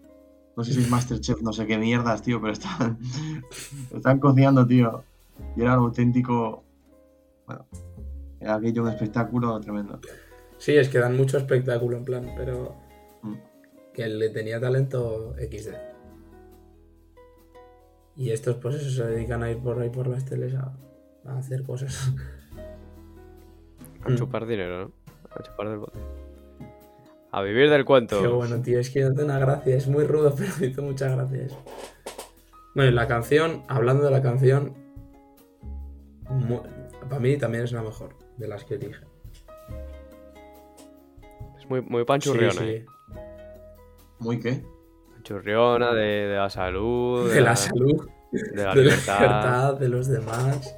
[0.56, 2.98] No sé si es Masterchef, no sé qué mierdas, tío, pero están,
[3.94, 5.04] están cocinando, tío.
[5.56, 6.64] Y era algo auténtico.
[7.46, 7.68] Bueno,
[8.40, 10.00] era aquello un espectáculo tremendo.
[10.58, 12.76] Sí, es que dan mucho espectáculo en plan, pero
[13.24, 13.34] Mm.
[13.94, 15.74] que le tenía talento XD.
[18.16, 20.72] Y estos, pues eso, se dedican a ir por ahí por las teles a,
[21.26, 22.12] a hacer cosas.
[24.04, 24.92] A chupar dinero, ¿no?
[25.32, 26.00] A chupar del bote.
[27.32, 28.22] A vivir del cuento.
[28.22, 30.82] Qué bueno, tío, es que no tiene una gracia, es muy rudo, pero me hizo
[30.82, 31.62] mucha gracia eso.
[32.74, 34.74] Bueno, y la canción, hablando de la canción,
[37.10, 39.04] para mí también es la mejor de las que dije.
[41.70, 42.70] Muy, muy panchurriona, Sí, sí.
[42.70, 42.86] ¿eh?
[44.20, 44.64] ¿Muy qué?
[45.14, 47.32] Panchurriona de, de la salud.
[47.32, 48.08] De la salud.
[48.32, 49.20] De la de la libertad.
[49.20, 50.76] libertad, de los demás.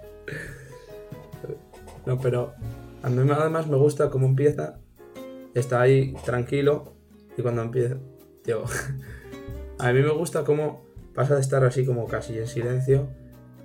[2.06, 2.54] No, pero
[3.04, 4.80] a mí además me gusta cómo empieza.
[5.54, 6.94] Está ahí tranquilo
[7.38, 7.98] y cuando empieza...
[8.44, 8.64] Tío,
[9.80, 13.10] a mí me gusta cómo pasa de estar así como casi en silencio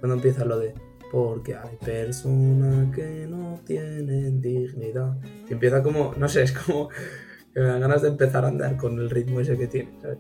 [0.00, 0.74] cuando empieza lo de...
[1.14, 5.16] Porque hay personas que no tienen dignidad.
[5.48, 8.76] Y empieza como, no sé, es como que me dan ganas de empezar a andar
[8.76, 10.18] con el ritmo ese que tiene, ¿sabes?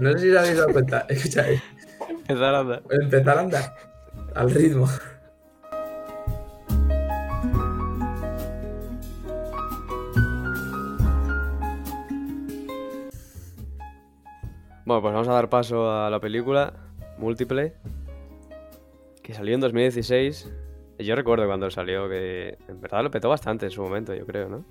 [0.00, 1.62] No sé si os habéis dado cuenta, escucháis.
[2.10, 2.82] Empezar a andar.
[2.90, 3.76] Empezar a andar
[4.34, 4.88] al ritmo.
[14.84, 16.72] Bueno, pues vamos a dar paso a la película
[17.18, 17.74] Múltiple,
[19.30, 20.52] que salió en 2016.
[20.98, 24.26] Y Yo recuerdo cuando salió que en verdad lo petó bastante en su momento, yo
[24.26, 24.64] creo, ¿no?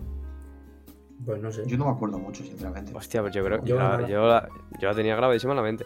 [1.26, 1.64] Pues no sé.
[1.66, 2.92] Yo no me acuerdo mucho, sinceramente.
[2.94, 4.50] Hostia, pues yo creo Yo yo, la, yo, la,
[4.80, 5.86] yo la tenía grabadísima en la mente.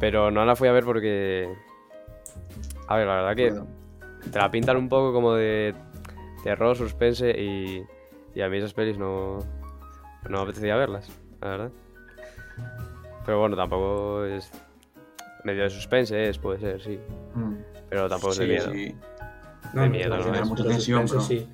[0.00, 1.48] Pero no la fui a ver porque.
[2.88, 3.66] A ver, la verdad que Bueno,
[4.30, 5.74] te la pintan un poco como de
[6.42, 7.84] terror, suspense y,
[8.34, 9.38] y a mí esas pelis no,
[10.28, 11.10] no me apetecía verlas,
[11.40, 11.70] la verdad.
[13.24, 14.50] Pero bueno, tampoco es
[15.48, 16.98] medio de suspense, es, puede ser, sí.
[17.34, 17.54] mm,
[17.90, 18.70] Pero tampoco es de sí, miedo.
[18.72, 18.96] sí.
[19.74, 20.48] de miedo, no suspense- es.
[20.48, 21.48] Mucha tensión, pero- sí.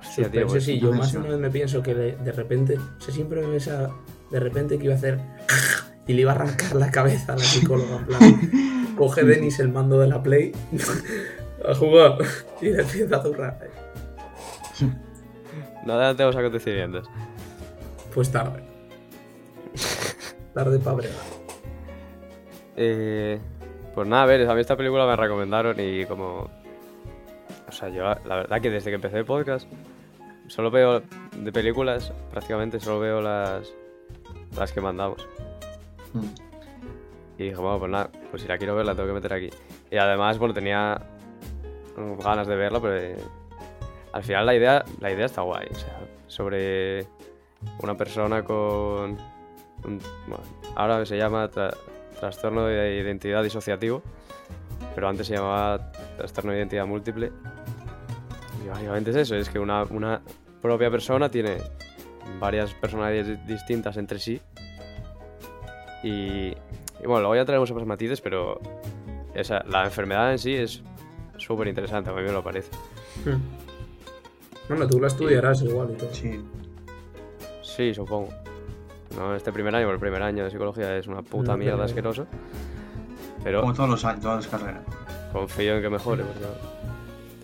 [0.00, 2.32] Hostia, tío, Suspense pues, sí, yo más de una vez me pienso que de, de
[2.32, 3.70] repente, o sea, siempre me ves
[4.30, 5.18] de repente que iba a hacer
[6.06, 9.70] y le iba a arrancar la cabeza a la psicóloga, en plan, coge Denis el
[9.70, 10.52] mando de la Play
[11.68, 12.18] a jugar
[12.60, 13.58] y le empieza a zurrar.
[15.86, 17.08] no adelantemos acontecimientos.
[18.14, 18.62] Pues tarde.
[20.52, 21.16] Tarde para bregar.
[22.76, 23.38] Eh,
[23.94, 26.48] pues nada, a ver, a mí esta película me recomendaron y como...
[27.68, 29.68] O sea, yo la verdad que desde que empecé el podcast
[30.48, 31.02] solo veo
[31.36, 33.72] de películas, prácticamente solo veo las,
[34.56, 35.26] las que mandamos.
[36.12, 36.26] Mm.
[37.38, 39.50] Y dije, bueno, pues nada, pues si la quiero ver la tengo que meter aquí.
[39.90, 41.00] Y además, bueno, tenía
[42.22, 43.16] ganas de verla, pero eh,
[44.12, 45.66] al final la idea, la idea está guay.
[45.70, 47.06] O sea, sobre
[47.82, 49.16] una persona con...
[49.84, 50.44] un- bueno,
[50.76, 51.74] ahora se llama tra-
[52.18, 54.02] trastorno de identidad disociativo,
[54.94, 57.32] pero antes se llamaba trastorno de identidad múltiple.
[58.64, 60.22] Y básicamente es eso, es que una, una
[60.62, 61.58] propia persona tiene
[62.40, 64.40] varias personalidades distintas entre sí.
[66.02, 68.60] Y, y bueno, luego ya traeremos otros matices, pero
[69.34, 70.82] esa, la enfermedad en sí es
[71.36, 72.70] súper interesante, a mí me lo parece.
[73.24, 73.40] Hmm.
[74.68, 76.14] Bueno, tú la estudiarás igual y todo.
[76.14, 76.40] Sí.
[77.62, 78.28] Sí, supongo.
[79.16, 81.76] No este primer año, porque el primer año de psicología es una puta No, mierda
[81.76, 82.26] pero- asqueroso.
[83.42, 84.82] Pero Como todos los años, todas las carreras.
[85.32, 86.40] confío en que mejore, porque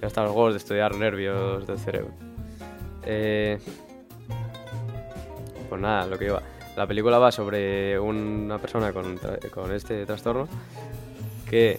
[0.00, 2.12] ya hasta los huevos de estudiar nervios del cerebro.
[3.04, 3.58] Eh,
[5.68, 6.42] pues nada, lo que iba.
[6.76, 9.18] La película va sobre una persona con,
[9.52, 10.48] con este trastorno
[11.48, 11.78] que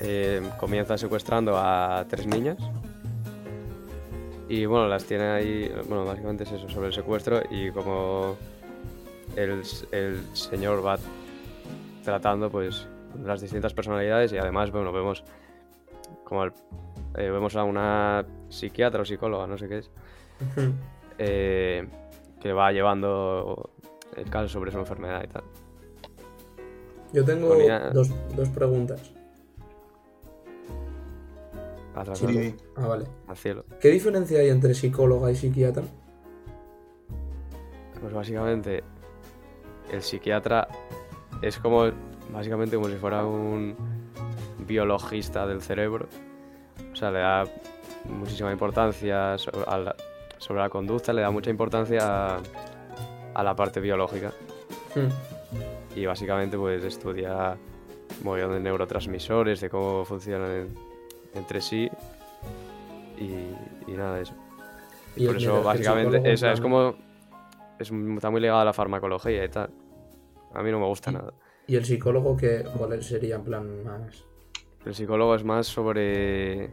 [0.00, 2.58] eh, comienza secuestrando a tres niñas.
[4.48, 5.72] Y bueno, las tiene ahí.
[5.88, 7.42] Bueno, básicamente es eso, sobre el secuestro.
[7.50, 8.36] Y como
[9.42, 9.62] el,
[9.92, 10.98] el señor va
[12.04, 12.86] tratando, pues,
[13.24, 14.32] las distintas personalidades.
[14.32, 15.24] Y además, bueno, vemos
[16.24, 16.52] como el-
[17.16, 19.90] eh, vemos a una psiquiatra o psicóloga, no sé qué es,
[21.18, 21.86] eh,
[22.40, 23.70] que va llevando
[24.16, 25.42] el caso sobre su enfermedad y tal.
[27.12, 29.12] Yo tengo Ponía- dos, dos preguntas.
[31.94, 32.54] Atrás sí.
[32.76, 33.06] Ah, vale.
[33.26, 33.64] al cielo.
[33.80, 35.82] ¿Qué diferencia hay entre psicóloga y psiquiatra?
[38.00, 38.84] Pues básicamente,
[39.92, 40.68] el psiquiatra
[41.42, 41.88] es como,
[42.32, 43.76] básicamente como si fuera un
[44.66, 46.06] biologista del cerebro.
[46.92, 47.44] O sea, le da
[48.08, 49.96] muchísima importancia so- a la-
[50.38, 52.40] sobre la conducta, le da mucha importancia a,
[53.34, 54.32] a la parte biológica.
[54.94, 55.08] Hmm.
[55.98, 57.56] Y básicamente pues estudia
[58.22, 60.74] montón de neurotransmisores, de cómo funcionan en-
[61.34, 61.90] entre sí.
[63.18, 64.34] Y, y nada de eso.
[65.16, 66.94] Y Por eso, básicamente, esa es como.
[67.78, 69.70] Es, está muy ligada a la farmacología y tal.
[70.58, 71.32] A mí no me gusta nada.
[71.66, 74.24] ¿Y el psicólogo qué, cuál sería en plan más?
[74.84, 76.70] El psicólogo es más sobre.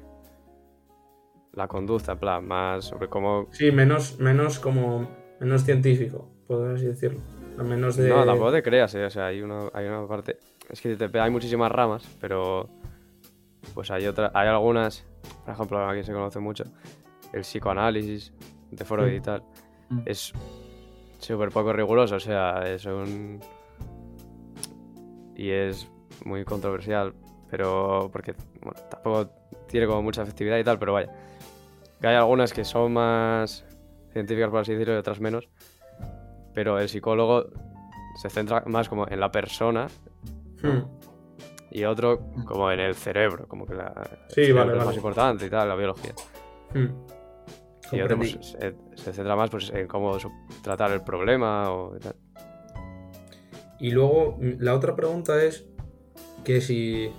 [1.53, 3.47] La conducta, en plan, más sobre cómo.
[3.51, 5.07] Sí, menos, menos como.
[5.39, 7.19] menos científico, podrías así decirlo.
[7.63, 8.09] Menos de.
[8.09, 10.37] No, tampoco te creas, eh, O sea, hay una, hay una parte.
[10.69, 12.67] Es que te- hay muchísimas ramas, pero.
[13.73, 15.05] Pues hay otra, hay algunas.
[15.45, 16.63] Por ejemplo, aquí se conoce mucho.
[17.33, 18.33] El psicoanálisis
[18.71, 19.23] de Freud y Mm.
[19.23, 19.43] tal.
[19.89, 19.99] Mm.
[20.05, 20.33] Es
[21.19, 23.39] súper poco riguroso, o sea, es un.
[25.35, 25.89] Y es
[26.23, 27.13] muy controversial,
[27.49, 28.09] pero.
[28.11, 29.29] Porque, bueno, tampoco
[29.67, 31.11] tiene como mucha efectividad y tal, pero vaya.
[31.99, 33.65] Que hay algunas que son más
[34.13, 35.49] científicas, por así decirlo, y otras menos.
[36.53, 37.47] Pero el psicólogo
[38.21, 39.87] se centra más como en la persona
[40.63, 40.83] Hmm.
[41.69, 43.91] y otro como en el cerebro, como que la
[44.29, 44.85] Sí, vale, es vale.
[44.85, 46.13] más importante y tal, la biología.
[46.73, 46.87] Hmm.
[47.91, 50.17] Y otro pues, se, se centra más pues, en cómo
[50.63, 52.15] tratar el problema o tal.
[53.85, 55.63] Y luego, mm, la otra pregunta es
[56.43, 57.11] que si.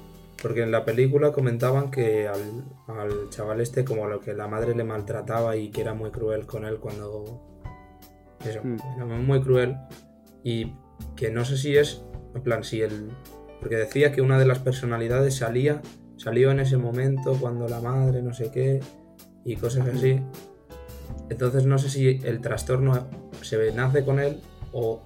[0.42, 4.74] Porque en la película comentaban que al, al chaval este, como lo que la madre
[4.74, 7.40] le maltrataba y que era muy cruel con él cuando.
[8.44, 8.78] Eso, Hmm.
[8.96, 9.76] era muy cruel.
[10.42, 10.74] Y
[11.14, 12.02] que no sé si es.
[12.34, 13.10] En plan, si el.
[13.60, 15.82] Porque decía que una de las personalidades salía.
[16.16, 18.80] Salió en ese momento cuando la madre, no sé qué.
[19.44, 20.20] Y cosas así.
[21.30, 23.06] Entonces no sé si el trastorno
[23.42, 24.40] se nace con él
[24.72, 25.04] o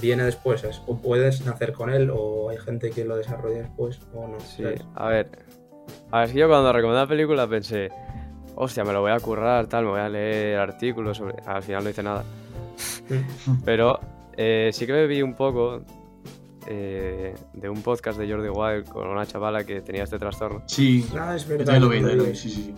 [0.00, 0.64] viene después.
[0.64, 4.38] es- O puedes nacer con él o hay gente que lo desarrolla después o no.
[4.40, 4.82] Sí, ¿sabes?
[4.94, 5.28] a ver.
[6.12, 7.90] A ver, es que yo cuando recomendé la película pensé,
[8.54, 11.34] hostia, me lo voy a currar, tal, me voy a leer artículos sobre...
[11.46, 12.24] Al final no hice nada.
[13.64, 13.98] Pero
[14.36, 15.82] eh, sí que me vi un poco
[16.66, 20.62] eh, de un podcast de Jordi Wild con una chavala que tenía este trastorno.
[20.66, 21.72] Sí, Ah, es yo verdad.
[21.80, 22.36] también lo yo vi, lo vi.
[22.36, 22.74] sí, sí, sí.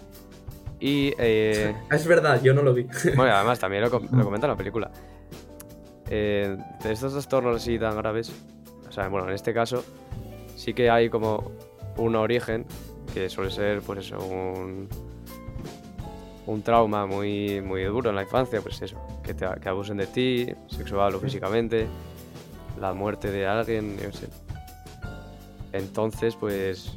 [0.81, 2.87] Y, eh, es verdad, yo no lo vi.
[3.17, 4.91] bueno, además también lo, com- lo comenta en la película.
[6.15, 8.31] Eh, de estos trastornos así tan graves,
[8.87, 9.83] o sea, bueno, en este caso
[10.55, 11.53] sí que hay como
[11.97, 12.67] un origen
[13.15, 14.91] que suele ser, pues eso, un,
[16.47, 20.07] un trauma muy, muy duro en la infancia, pues eso, que, te, que abusen de
[20.07, 21.87] ti, sexual o físicamente,
[22.79, 24.29] la muerte de alguien, yo sé.
[25.73, 26.93] Entonces, pues,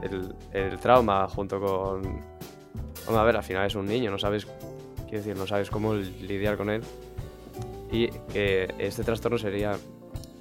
[0.00, 2.02] el, el trauma junto con...
[3.04, 4.46] Vamos a ver, al final es un niño, no sabes,
[5.08, 6.84] quiero decir, no sabes cómo lidiar con él.
[7.90, 9.76] Y que este trastorno sería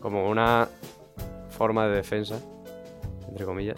[0.02, 0.68] como una
[1.50, 2.40] forma de defensa,
[3.30, 3.78] entre comillas.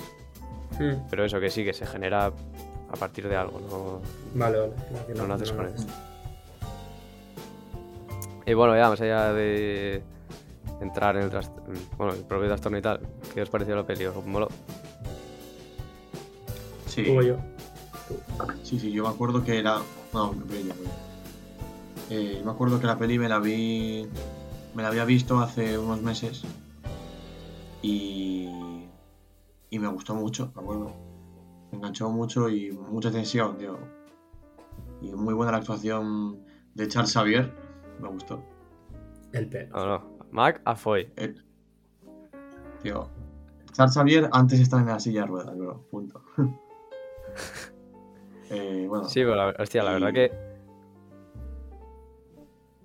[0.79, 4.01] Mm, Pero eso que sí, que se genera a partir de algo, ¿no?
[4.33, 4.73] Vale, vale.
[5.07, 5.69] que No naces con no.
[5.69, 5.75] él.
[8.45, 10.01] Y bueno, ya más allá de
[10.81, 11.31] entrar en el,
[11.97, 12.99] bueno, el propio trastorno y tal,
[13.33, 14.05] ¿qué os pareció la peli?
[14.05, 14.47] ¿Os moló?
[16.87, 17.35] Sí, Tú o yo.
[18.63, 19.77] sí, sí, yo me acuerdo que era...
[20.13, 20.73] No, me voy.
[22.09, 24.07] Eh, me acuerdo que la peli me la vi...
[24.75, 26.43] Me la había visto hace unos meses
[27.81, 28.47] y...
[29.71, 30.93] Y me gustó mucho, me acuerdo.
[31.71, 33.77] Me enganchó mucho y mucha tensión, tío.
[35.01, 36.43] Y muy buena la actuación
[36.73, 37.53] de Charles Xavier,
[38.01, 38.43] me gustó.
[39.31, 39.75] El pelo.
[39.75, 40.17] No, no.
[40.31, 41.11] Mac Afoy.
[41.17, 41.35] Eh,
[42.81, 43.09] tío,
[43.73, 46.23] Charles Xavier antes está en la silla de ruedas, bro, punto.
[48.49, 50.48] eh, bueno, Sí, pero la, hostia, la verdad que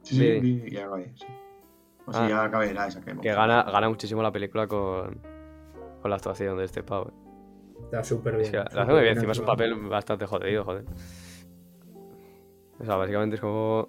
[0.05, 0.41] sí, sí, sí.
[0.41, 1.27] vi- ya acabé, sí.
[2.07, 2.29] O sea, Ah.
[2.29, 5.19] ya acabé, era esa que que gana, gana muchísimo la película con,
[6.01, 7.11] con la actuación de este pavo.
[7.85, 8.53] Está súper bien.
[8.53, 10.85] lo hace muy bien, encima es un papel bastante jodido, joder.
[12.81, 13.89] O sea, básicamente es como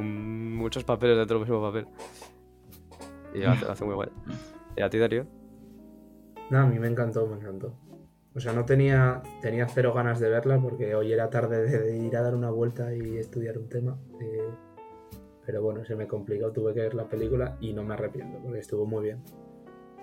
[0.00, 1.86] muchos papeles dentro del mismo papel.
[3.34, 4.08] Y lo hace, lo hace muy guay.
[4.76, 5.26] ¿Y a ti, Darío?
[6.50, 7.74] No, a mí me encantó, me encantó.
[8.34, 11.96] O sea, no tenía, tenía cero ganas de verla porque hoy era tarde de, de
[11.98, 13.96] ir a dar una vuelta y estudiar un tema.
[14.20, 14.48] eh,
[15.44, 18.60] pero bueno, se me complicó, tuve que ver la película y no me arrepiento porque
[18.60, 19.18] estuvo muy bien.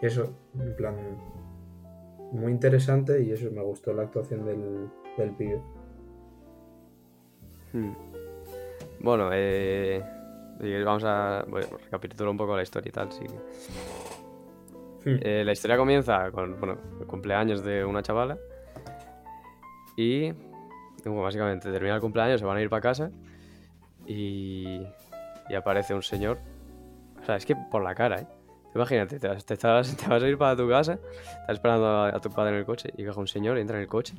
[0.02, 0.96] Y eso, en plan,
[2.32, 5.62] muy interesante y eso, me gustó la actuación del, del pibe.
[7.74, 7.94] Hmm.
[9.02, 10.04] Bueno, eh,
[10.84, 13.12] vamos a bueno, recapitular un poco la historia y tal.
[13.12, 13.26] Sí.
[15.06, 15.18] Hmm.
[15.22, 18.38] Eh, la historia comienza con bueno, el cumpleaños de una chavala.
[19.96, 20.32] Y
[21.04, 23.12] bueno, básicamente termina el cumpleaños, se van a ir para casa.
[24.06, 24.82] Y,
[25.50, 26.38] y aparece un señor.
[27.22, 28.28] O sea, es que por la cara, ¿eh?
[28.76, 32.10] Imagínate, te vas, te estás- te vas a ir para tu casa, estás esperando a,
[32.10, 34.14] a tu padre en el coche y coge un señor, entra en el coche.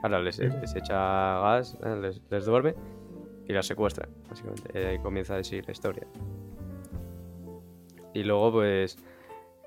[0.00, 0.94] Claro, les, les echa
[1.40, 2.74] gas, eh, les, les duerme
[3.48, 4.70] y las secuestra, básicamente.
[4.78, 6.06] Eh, Ahí comienza así la historia.
[8.12, 8.96] Y luego, pues,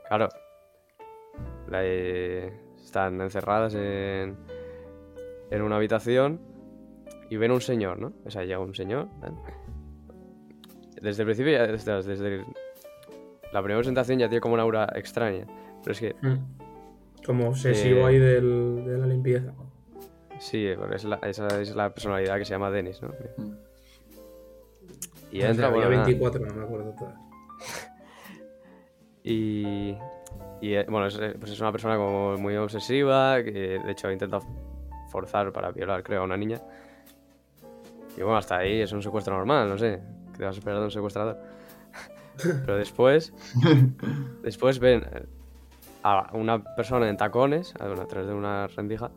[0.07, 0.29] claro,
[1.67, 4.37] la, eh, están encerradas en,
[5.51, 6.39] en una habitación
[7.29, 8.13] y ven un señor, ¿no?
[8.25, 9.07] O sea, llega un señor.
[11.01, 12.45] Desde el principio, ya, desde, desde el-
[13.53, 15.45] la primera presentación ya tiene como una aura extraña.
[15.83, 16.37] Pero es que, Hmm.
[17.25, 19.53] Como obsesivo Eh, ahí del, de la limpieza.
[20.39, 23.09] sí, porque es la- esa es la personalidad que se llama Dennis, ¿no?
[23.37, 23.51] Mm.
[25.31, 26.05] Y O sea, entra, bueno, nada.
[26.05, 27.15] 24, no me acuerdo todas.
[29.23, 29.97] Y,
[30.61, 34.09] y, eh, bueno, es, eh, pues es una persona como muy obsesiva, que de hecho
[34.09, 34.39] intenta
[35.11, 36.61] forzar para violar, creo, a una niña.
[38.15, 39.99] Y bueno, hasta ahí es un secuestro normal, no sé,
[40.37, 41.37] te vas a esperar de un secuestrador.
[42.37, 43.33] Pero después,
[44.43, 45.03] después ven
[46.03, 49.11] a una persona en tacones, a, bueno, a través de una rendija,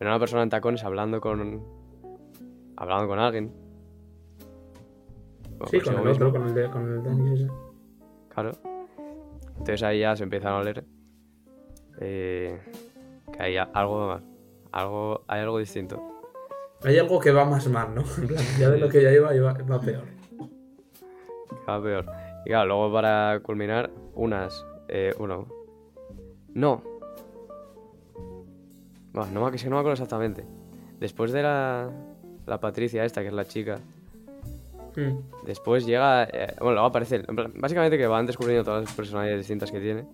[0.00, 1.62] ven a una persona en tacones hablando con,
[2.76, 3.52] hablando con alguien.
[5.58, 6.26] Bueno, Sí, con consigo el mismo.
[6.26, 7.48] otro, con el, de, con el ese.
[8.28, 8.50] Claro.
[9.50, 10.84] Entonces ahí ya se empiezan a oler
[12.00, 12.60] eh,
[13.32, 14.22] que hay algo más.
[14.72, 16.02] Algo, hay algo distinto.
[16.82, 18.02] Hay algo que va más mal, ¿no?
[18.18, 20.04] En plan, ya de lo que ya iba, iba va peor.
[21.68, 22.06] Va peor.
[22.44, 24.64] Y claro, luego para culminar, unas.
[24.88, 25.46] Eh, uno.
[26.54, 26.82] No.
[29.12, 30.44] Buah, no, que no me acuerdo exactamente.
[31.00, 31.90] Después de la,
[32.46, 33.80] la Patricia esta, que es la chica,
[34.96, 35.18] Hmm.
[35.44, 36.24] después llega...
[36.24, 37.22] eh, bueno, luego aparece...
[37.56, 40.06] básicamente que van descubriendo todas las personalidades distintas que tiene.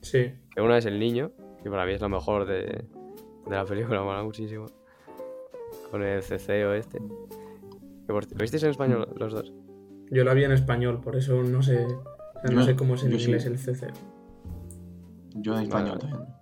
[0.00, 0.32] Sí.
[0.54, 2.62] Que una es el niño, que para mí es lo mejor de,
[3.46, 4.66] de la película, mola muchísimo.
[5.90, 7.00] Con el ceceo este.
[8.06, 9.52] ¿Lo visteis en español los dos?
[10.10, 13.04] Yo la vi en español, por eso no sé, o sea, no sé cómo es
[13.04, 13.24] en sí.
[13.24, 13.88] inglés el CC.
[15.34, 16.10] Yo en español Vale.
[16.12, 16.34] también.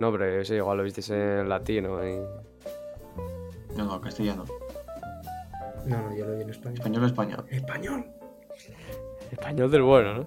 [0.00, 2.06] No, pero sé, igual lo visteis en latino.
[2.06, 2.18] y-
[3.76, 4.44] No, no, castellano.
[5.86, 6.78] No, no, yo lo vi en español.
[6.78, 7.44] Español, español.
[7.50, 8.04] ¡Español!
[9.30, 10.26] Español del bueno, ¿no?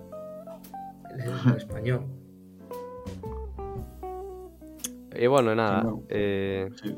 [1.49, 2.05] El español.
[5.15, 5.81] Y bueno, nada.
[5.81, 6.03] Sí, no.
[6.09, 6.95] eh, Sí.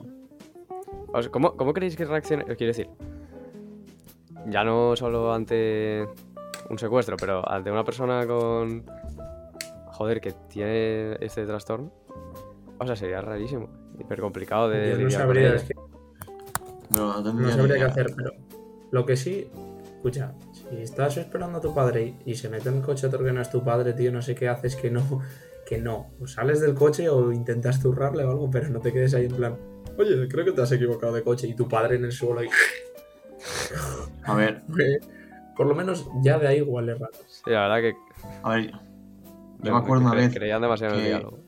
[1.32, 2.44] ¿cómo, cómo creéis que reaccione?
[2.44, 2.90] Quiero decir,
[4.48, 6.08] ya no solo ante
[6.70, 8.86] un secuestro, pero ante una persona con.
[9.88, 11.92] Joder, que tiene este trastorno.
[12.78, 13.70] O sea, sería rarísimo.
[14.00, 14.92] Hiper complicado de.
[14.92, 15.74] Yo no sabría, es que
[16.90, 18.32] no no sabría qué hacer, pero
[18.92, 19.50] lo que sí,
[19.96, 23.24] escucha, si estás esperando a tu padre y, y se mete en el coche otro
[23.24, 25.22] que no es tu padre, tío, no sé qué haces que no,
[25.68, 26.12] que no.
[26.20, 29.36] O sales del coche o intentas zurrarle o algo, pero no te quedes ahí en
[29.36, 29.58] plan,
[29.98, 32.50] oye, creo que te has equivocado de coche y tu padre en el suelo ahí.
[34.32, 34.64] A ver,
[35.56, 37.12] Por lo menos ya de ahí igual es raro.
[37.28, 37.96] Sí, la verdad que.
[38.44, 38.72] a ver.
[39.62, 40.34] Yo me acuerdo una vez.
[40.34, 41.40] Creían demasiado en el diálogo.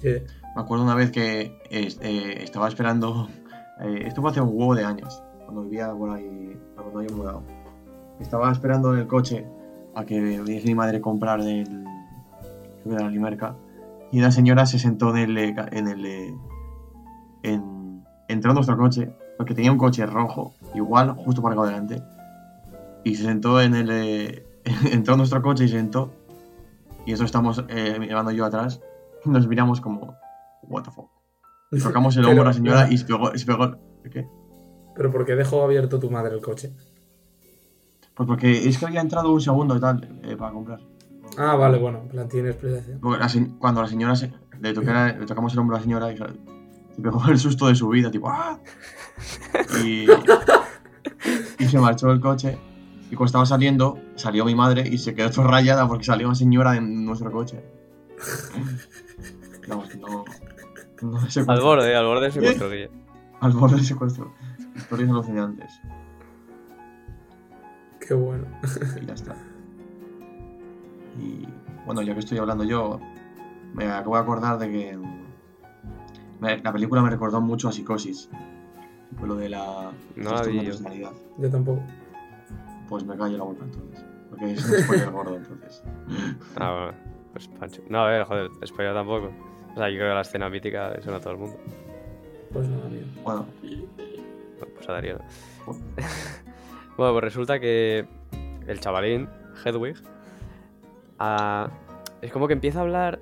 [0.00, 0.10] Sí,
[0.54, 3.28] Me acuerdo una vez que eh, estaba esperando.
[3.80, 5.20] eh, esto fue hace un huevo de años.
[5.44, 6.56] Cuando vivía por ahí.
[6.76, 7.42] Cuando había mudado.
[8.20, 9.46] Estaba esperando en el coche
[9.94, 11.64] a que viniese mi madre a comprar del.
[11.64, 13.56] Creo que de la Limerca.
[14.12, 15.54] Y una señora se sentó en el.
[15.56, 16.36] ca- En el
[17.42, 19.12] en, entró en nuestro coche.
[19.38, 20.54] Porque tenía un coche rojo.
[20.74, 22.02] Igual, justo parado delante.
[23.04, 23.88] Y se sentó en el.
[23.90, 24.46] eh,
[24.92, 26.12] entró en nuestro coche y se sentó.
[27.06, 28.80] Y eso estamos eh, mirando yo atrás.
[29.24, 30.14] Nos miramos como.
[30.64, 31.08] What the fuck.
[31.82, 33.34] Tocamos el hombro a la señora y se pegó.
[33.36, 33.76] Se pegó
[34.10, 34.26] ¿Qué?
[34.96, 36.72] Pero porque dejó abierto tu madre el coche.
[38.14, 40.80] Pues porque es que había entrado un segundo y tal eh, para comprar.
[41.36, 42.98] Ah, vale, bueno, en plan tiene explicación.
[43.00, 43.28] Porque la
[43.60, 46.16] cuando la señora se- le, tocara- le tocamos el hombro a la señora y
[46.98, 48.58] se pegó el susto de su vida, tipo ¡ah!
[49.84, 50.06] Y,
[51.58, 52.58] y se marchó el coche.
[53.10, 56.34] Y cuando estaba saliendo, salió mi madre y se quedó toda rayada porque salió una
[56.34, 57.62] señora en nuestro coche.
[59.68, 59.84] No.
[61.02, 62.90] no se Al borde, al borde del secuestro, Guille.
[63.40, 64.32] Al borde del secuestro.
[64.74, 65.78] Historias alucinantes.
[68.00, 68.46] Qué bueno.
[68.98, 69.36] y ya está.
[71.20, 71.46] Y
[71.84, 72.98] bueno, ya que estoy hablando yo,
[73.74, 74.98] me acabo de acordar de que
[76.40, 78.28] me- la película me recordó mucho a Psicosis.
[79.22, 80.64] Lo de la No la vi yo.
[80.64, 81.12] personalidad.
[81.38, 81.82] Yo tampoco.
[82.88, 84.04] Pues me callo la boca entonces.
[84.30, 85.82] Porque es un spoiler gordo entonces.
[86.56, 87.08] Ah, bueno.
[87.32, 87.82] Pues Pancho.
[87.88, 89.30] No, a ver, joder, spoiler tampoco.
[89.74, 91.56] O sea, yo creo que la escena mítica le suena a todo el mundo.
[92.52, 93.06] Pues nada, amigo.
[93.22, 93.46] Bueno,
[94.74, 95.18] pues a Darío.
[95.18, 95.72] no.
[96.96, 98.06] bueno, pues resulta que
[98.66, 99.28] el chavalín,
[99.64, 99.96] Hedwig,
[101.18, 101.68] ah,
[102.22, 103.20] es como que empieza a hablar.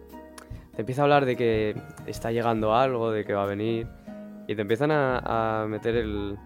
[0.76, 1.74] Te empieza a hablar de que
[2.06, 3.86] está llegando algo, de que va a venir.
[4.46, 6.38] Y te empiezan a, a meter el.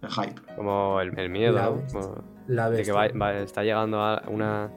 [0.00, 0.40] el hype.
[0.56, 1.74] como el, el miedo, La ¿no?
[1.76, 2.00] bestia.
[2.00, 4.70] Como La de que va- va- está llegando a una.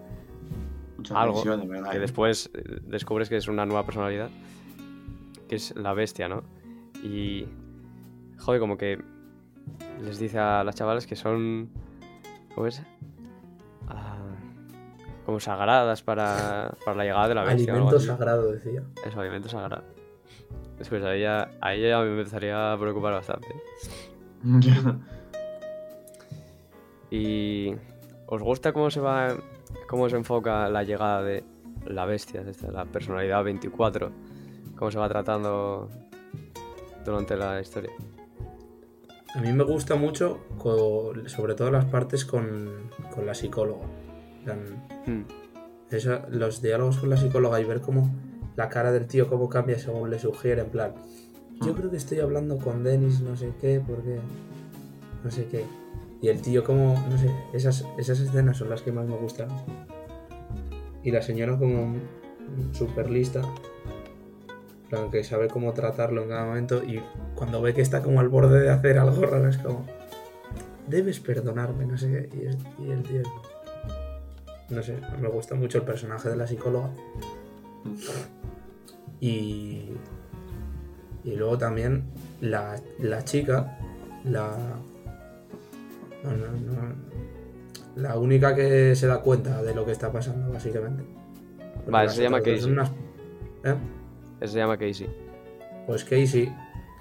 [0.97, 1.91] Mucha Algo tensión, de verdad.
[1.91, 1.99] que ¿eh?
[2.01, 4.29] después eh, descubres que es una nueva personalidad,
[5.47, 6.41] que es la bestia, ¿no?
[7.03, 7.47] Y,
[8.39, 8.99] joder, como que
[10.01, 11.69] les dice a las chavales que son,
[12.55, 12.81] ¿cómo es?
[13.87, 14.17] Ah,
[15.25, 17.73] como sagradas para, para la llegada de la bestia.
[17.73, 18.83] Alimento sagrado, decía.
[19.05, 19.83] Eso, alimento sagrado.
[20.77, 23.47] Después ahí ya, ahí ya me empezaría a preocupar bastante.
[27.11, 27.73] Y
[28.27, 29.37] ¿os gusta cómo se va,
[29.87, 31.43] cómo se enfoca la llegada de
[31.85, 34.11] la bestia, esta, la personalidad 24?
[34.75, 35.87] ¿Cómo se va tratando
[37.05, 37.91] durante la historia?
[39.33, 40.39] A mí me gusta mucho,
[41.27, 43.85] sobre todo las partes con, con la psicóloga.
[44.45, 44.59] Plan,
[45.05, 45.23] Hmm.
[46.29, 48.09] los diálogos con la psicóloga y ver cómo
[48.55, 50.93] la cara del tío cómo cambia según le sugiere, en plan,
[51.61, 54.17] yo creo que estoy hablando con Dennis, no sé qué, porque
[55.23, 55.65] no sé qué.
[56.21, 59.49] Y el tío como, no sé, esas, esas escenas son las que más me gustan.
[61.03, 61.95] Y la señora como
[62.71, 63.41] súper lista,
[64.89, 67.01] plan, que sabe cómo tratarlo en cada momento y
[67.35, 69.85] cuando ve que está como al borde de hacer algo raro es como,
[70.87, 72.29] debes perdonarme, no sé qué.
[72.83, 73.21] Y el tío,
[74.69, 76.89] no sé, me gusta mucho el personaje de la psicóloga.
[79.19, 79.89] Y,
[81.23, 82.03] y luego también
[82.41, 83.77] la, la chica,
[84.23, 84.51] la.
[86.23, 86.95] No, no, no,
[87.95, 91.03] la única que se da cuenta de lo que está pasando, básicamente.
[91.75, 92.71] Porque Vale, se llama Casey.
[92.71, 92.91] unas-
[93.63, 93.75] ¿Eh?
[94.47, 95.07] Se llama Casey.
[95.87, 96.51] Pues Casey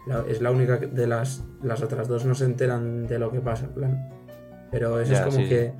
[0.06, 3.32] la- es la única que- de las, las otras dos no se enteran de lo
[3.32, 4.10] que pasa, en plan.
[4.70, 5.48] Pero eso Ya, es como sí.
[5.48, 5.72] que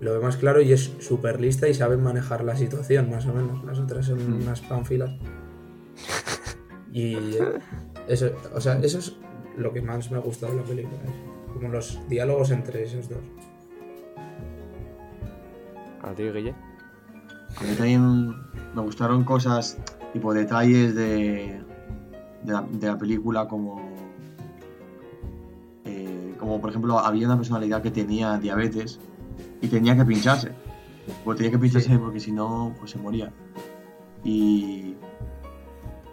[0.00, 3.34] lo ve más claro y es súper lista y sabe manejar la situación, más o
[3.34, 3.64] menos.
[3.64, 4.42] Las otras son Mm.
[4.42, 5.10] unas panfilas.
[6.92, 7.16] Y
[8.08, 9.16] eso, o sea, eso es
[9.56, 10.98] lo que más me ha gustado de la película.
[11.52, 13.18] Como los diálogos entre esos dos.
[16.02, 16.54] ¿A ti, Guille?
[17.60, 18.28] A mí también
[18.74, 19.76] me gustaron cosas,
[20.12, 21.60] tipo detalles de.
[22.44, 23.80] de la, de la película como.
[25.84, 29.00] eh, como por ejemplo, había una personalidad que tenía diabetes
[29.60, 30.52] y tenía que pincharse.
[31.24, 33.32] Pues tenía que pincharse porque si no, pues se moría.
[34.24, 34.94] Y.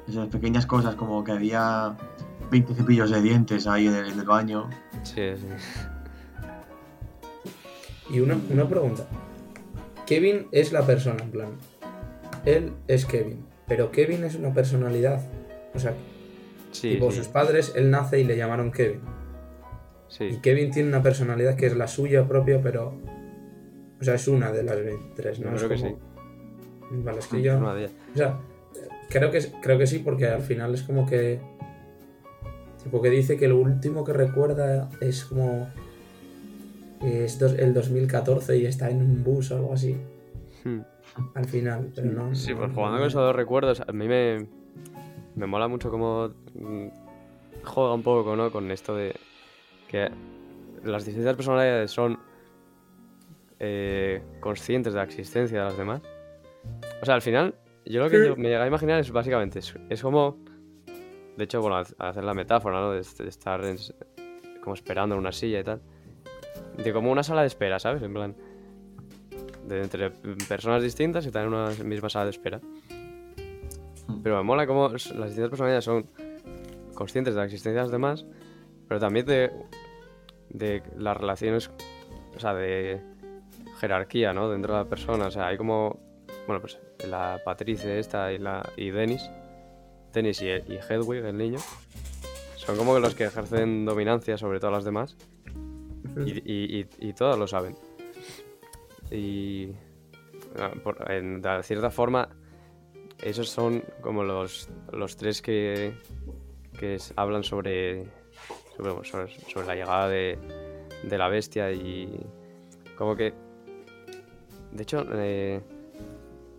[0.08, 1.98] Esas pequeñas cosas como que había
[2.52, 4.70] 20 cepillos de dientes ahí en el, en el baño.
[5.04, 5.48] Sí, sí.
[8.12, 9.08] Y una, una pregunta.
[10.06, 11.50] Kevin es la persona, en plan.
[12.46, 13.44] Él es Kevin.
[13.68, 15.26] Pero Kevin es una personalidad.
[15.74, 15.96] O sea,
[16.76, 19.00] Sí, tipo sí, sus padres, él nace y le llamaron Kevin.
[20.10, 20.40] Y sí.
[20.42, 22.94] Kevin tiene una personalidad que es la suya propia, pero.
[24.00, 25.50] O sea, es una de las 23, ¿no?
[25.50, 27.02] Yo Es creo que como- sí.
[27.04, 27.54] Vale, es que yo.
[27.78, 27.92] Ellas.
[28.14, 28.40] O sea,
[29.10, 31.40] creo que, creo que sí, porque al final es como que.
[32.84, 35.68] Tipo que dice que lo último que recuerda es como.
[37.02, 39.96] es dos- el 2014 y está en un bus o algo así.
[40.64, 40.80] Hmm.
[41.34, 42.36] Al final, pero no.
[42.36, 44.48] Sí, no- pues no- jugando con esos dos recuerdos, a mí me,
[45.36, 46.88] me mola mucho cómo mm,
[47.64, 48.52] juega un poco ¿no?
[48.52, 49.16] con esto de
[49.88, 50.10] que
[50.84, 52.20] las distintas personalidades son
[53.60, 56.02] eh, conscientes de la existencia de las demás.
[57.02, 58.26] O sea, al final, yo lo que Sí.
[58.28, 60.38] yo me llega a imaginar es básicamente, es, es como,
[61.38, 62.92] de hecho, bueno, al hacer la metáfora, ¿no?
[62.92, 63.78] De, est- de estar en
[64.62, 65.82] como esperando en una silla y tal.
[66.78, 68.02] De como una sala de espera, ¿sabes?
[68.02, 68.36] En plan,
[69.68, 70.10] de entre
[70.50, 72.60] personas distintas y están en una misma sala de espera.
[74.24, 76.08] Pero me mola como las distintas personalidades son
[76.96, 78.26] conscientes de la existencia de las demás,
[78.88, 79.52] pero también de,
[80.50, 81.70] de las relaciones,
[82.36, 83.02] o sea, de
[83.80, 84.50] jerarquía, ¿no?
[84.50, 85.28] Dentro de la persona.
[85.28, 86.00] O sea, hay como,
[86.48, 89.30] bueno, pues la Patricia esta y, la, y Dennis,
[90.14, 91.60] Dennis y, y Hedwig, el niño,
[92.56, 95.16] son como los que ejercen dominancia sobre todas las demás
[96.26, 97.76] y, y, y, y todos lo saben.
[99.12, 99.72] Y
[100.60, 102.30] ah, por- en, de cierta forma,
[103.24, 105.94] esos son como los, los tres que,
[106.80, 108.06] que es- hablan sobre,
[109.04, 110.38] sobre- sobre la llegada de,
[111.04, 112.20] de la bestia y
[112.98, 113.34] como que...
[114.76, 115.62] De hecho, eh,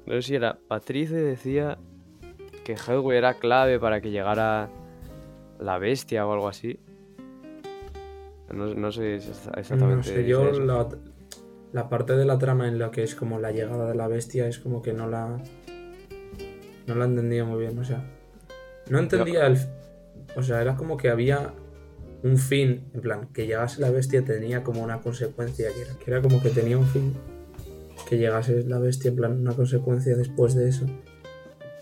[0.07, 1.77] no sé si era Patrice decía
[2.65, 4.71] que Hedwig era clave para que llegara
[5.61, 6.81] la bestia o algo así.
[8.51, 9.97] No, no sé exactamente.
[9.97, 10.89] No sé, yo la,
[11.73, 14.49] la parte de la trama en la que es como la llegada de la bestia
[14.49, 15.39] es como que no la.
[16.87, 18.03] No la entendía muy bien, o sea.
[18.89, 19.59] No entendía el.
[20.37, 21.53] O sea, era como que había
[22.23, 26.11] un fin, en plan, que llegase la bestia tenía como una consecuencia, que era, que
[26.11, 27.15] era como que tenía un fin.
[28.09, 30.87] Que llegase la bestia, en plan, una consecuencia después de eso.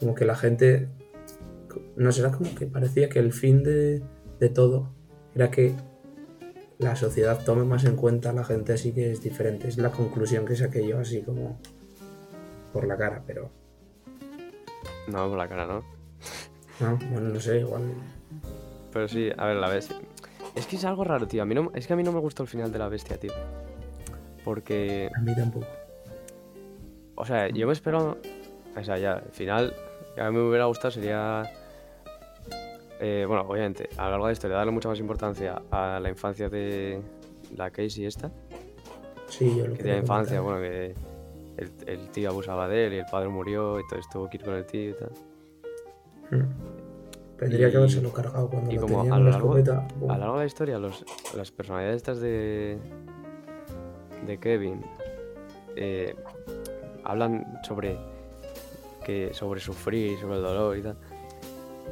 [0.00, 0.88] Como que la gente.
[1.96, 4.02] No sé, era como que parecía que el fin de,
[4.40, 4.90] de todo
[5.34, 5.74] era que
[6.78, 9.68] la sociedad tome más en cuenta a la gente así que es diferente.
[9.68, 11.58] Es la conclusión que saqué yo así como
[12.72, 13.51] por la cara, pero
[15.09, 15.84] No, por la cara, ¿no?
[16.80, 17.82] no, bueno, no sé, igual.
[18.92, 19.96] Pero sí, a ver, la bestia.
[20.56, 21.42] Es que es algo raro, tío.
[21.42, 23.18] A mí no, es que a mí no me gustó el final de la bestia,
[23.18, 23.32] tío.
[24.44, 25.66] Porque, A mí tampoco.
[27.16, 28.19] O sea, yo me espero.
[28.77, 29.74] O sea, ya, el final
[30.15, 31.45] que a mí me hubiera gustado sería.
[33.01, 36.09] eh, bueno, obviamente, a lo largo de la historia, darle mucha más importancia a la
[36.09, 37.01] infancia de
[37.57, 38.31] la Casey esta.
[39.28, 40.61] Sí, yo lo Que quería tenía infancia, comentar.
[40.70, 40.95] bueno,
[41.57, 44.36] que el, el tío abusaba de él y el padre murió y entonces tuvo que
[44.39, 45.11] ir con el tío y tal.
[46.31, 46.45] Mm.
[47.39, 49.86] Tendría Y- que habérselo cargado cuando y lo como tenía a lo la largo- escopeta.
[50.09, 51.05] A lo largo de la historia, los,
[51.36, 52.78] las personalidades estas de,
[54.27, 54.82] de Kevin
[55.77, 56.15] eh,
[57.05, 57.98] hablan sobre
[59.05, 60.97] que sobre sufrir, sobre el dolor y tal.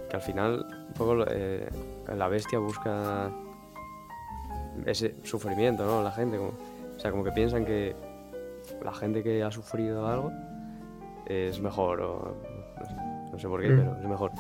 [0.09, 1.69] Que al final, un poco eh,
[2.17, 3.31] la bestia busca
[4.87, 6.03] ese sufrimiento, ¿no?
[6.03, 6.51] La gente, como,
[6.97, 7.95] o sea, como que piensan que
[8.83, 10.33] la gente que ha sufrido algo
[11.27, 12.35] es mejor, o
[12.81, 12.95] no sé,
[13.33, 13.77] no sé por qué, Mm.
[13.79, 14.31] pero es mejor.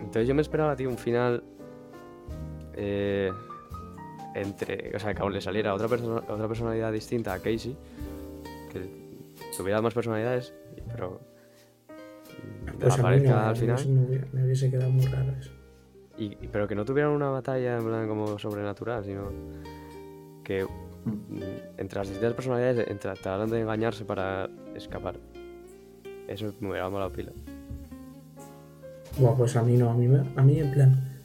[0.00, 1.42] Entonces yo me esperaba, tío, un final
[2.74, 3.32] eh,
[4.34, 7.76] entre, o sea, que aún le saliera otra, persona, otra personalidad distinta a Casey,
[8.82, 10.52] que tuviera más personalidades,
[10.92, 11.20] pero
[12.80, 15.50] Pues aparezca no, al final, me hubiese quedado muy raro eso.
[16.18, 19.30] y, pero que no tuvieran una batalla en plan como sobrenatural, sino
[20.44, 21.40] que mm,
[21.78, 25.16] entre las distintas personalidades en- trataran de engañarse para escapar.
[26.28, 27.32] Eso me hubiera molado pila.
[29.18, 31.22] Buah, pues a mí no, a mí, me- a mí en plan.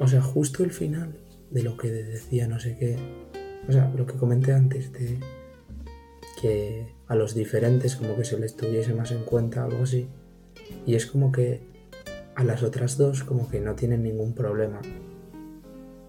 [0.00, 1.14] O sea, justo el final
[1.50, 2.96] de lo que decía, no sé qué.
[3.68, 5.18] O sea, lo que comenté antes de
[6.40, 10.08] que a los diferentes como que se les tuviese más en cuenta, algo así.
[10.86, 11.60] Y es como que
[12.34, 14.80] a las otras dos como que no tienen ningún problema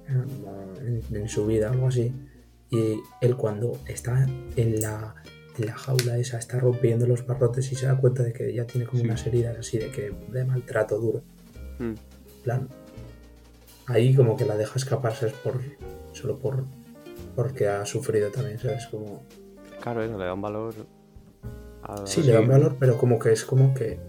[0.08, 2.12] en, en su vida, algo así.
[2.70, 5.16] Y él cuando está en la
[5.58, 8.66] en la jaula esa está rompiendo los barrotes y se da cuenta de que ya
[8.66, 9.06] tiene como Sí.
[9.06, 11.24] unas heridas así de que de maltrato duro.
[11.80, 11.94] Mm.
[12.44, 12.70] Plan,
[13.88, 15.34] ahí como que la deja escapar, ¿sabes?
[15.44, 15.60] Por,
[16.14, 16.64] solo por
[17.36, 18.88] porque ha sufrido también, ¿sabes?
[18.88, 19.24] Como,
[19.82, 20.74] Claro, eso le da un valor.
[21.84, 22.28] a- sí, sí.
[22.28, 24.00] le da un valor, pero como que es como que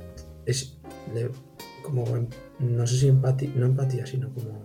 [0.47, 0.79] es
[1.15, 1.31] le-
[1.83, 2.05] como
[2.61, 4.63] no sé si empatía, no empatía, sino como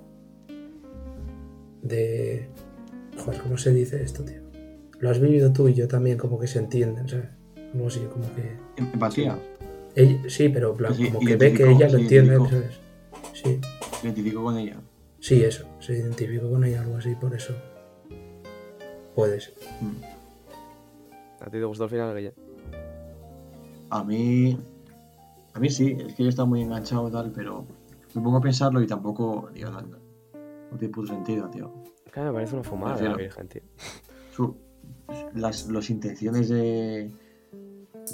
[1.82, 2.48] de
[3.18, 4.42] joder, ¿cómo se dice esto, tío?
[5.00, 7.30] Lo has vivido tú y yo también como que se entienden, ¿sabes?
[7.74, 9.38] Algo así, como que Empatía.
[9.96, 12.36] ella- sí, pero en plan, como que ve que ella lo entiende.
[12.38, 12.80] ¿sabes?
[13.34, 13.60] Sí,
[14.04, 14.78] identifico con ella.
[15.20, 17.54] sí, eso, se identificó con ella algo así, por eso
[19.16, 19.54] puede ser.
[19.82, 20.16] Mm.
[21.39, 22.34] ¿A ti te gustó el final, Guille?
[23.89, 24.57] A mí.
[25.53, 27.65] A mí sí, es que yo estaba muy enganchado y tal, pero
[28.14, 29.49] me pongo a pensarlo y tampoco.
[29.53, 29.97] Digo, no, no,
[30.72, 31.72] no tiene puto sentido, tío.
[32.11, 33.15] Claro, me parece una fumada de la.
[33.15, 33.61] Virgen, tío.
[34.31, 34.57] Su,
[35.34, 37.11] las los intenciones de.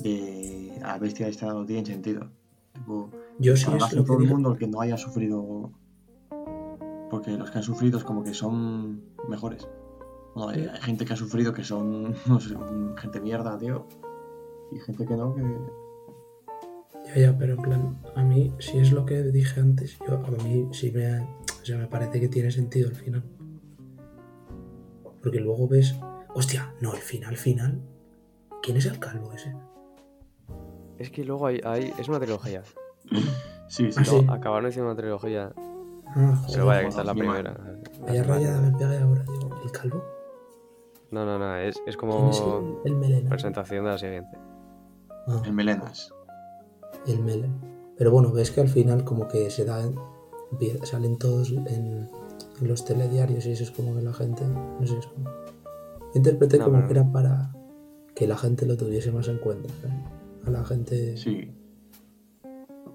[0.02, 2.30] de la bestia esta no tienen sentido.
[2.74, 3.10] Tipo,
[3.40, 5.72] Yo sí lo todo que el mundo el que no haya sufrido.
[7.10, 9.68] Porque los que han sufrido es como que son mejores.
[10.36, 12.56] Bueno, hay, hay gente que ha sufrido que son no sé,
[12.98, 13.88] gente mierda, tío.
[14.72, 15.44] Y gente que no, que.
[17.06, 20.44] Ya, ya, pero en plan, a mí, si es lo que dije antes, yo, a
[20.44, 23.24] mí sí me, o sea, me parece que tiene sentido el final.
[25.22, 25.96] Porque luego ves,
[26.34, 27.82] hostia, no, el final, final.
[28.62, 29.54] ¿Quién es el calvo ese?
[30.98, 32.64] Es que luego hay, hay- es una trilogía.
[33.68, 34.28] Sí, sí, Ah, sí.
[34.30, 35.52] Acabaron haciendo una trilogía.
[36.08, 37.58] Ah, joder, Pero vaya, que esta es la primera.
[38.02, 40.04] vaya rayada me pegué ahora, digo, ¿el calvo?
[41.14, 43.30] No, no, no, es, es ¿Quién es como el, el melena?
[43.30, 44.38] presentación de la siguiente.
[45.28, 46.12] Ah, En melenas.
[47.08, 47.54] el melen.
[47.98, 49.82] Pero bueno, ves que al final como que se da,
[50.84, 52.10] salen todos en,
[52.60, 55.30] en los telediarios y eso es como que la gente, no sé, es como...
[56.16, 57.54] Interpreté No, como que era para
[58.16, 59.70] que la gente lo tuviese más en cuenta.
[59.82, 59.96] ¿sabes?
[60.48, 61.16] A la gente...
[61.18, 61.52] Sí.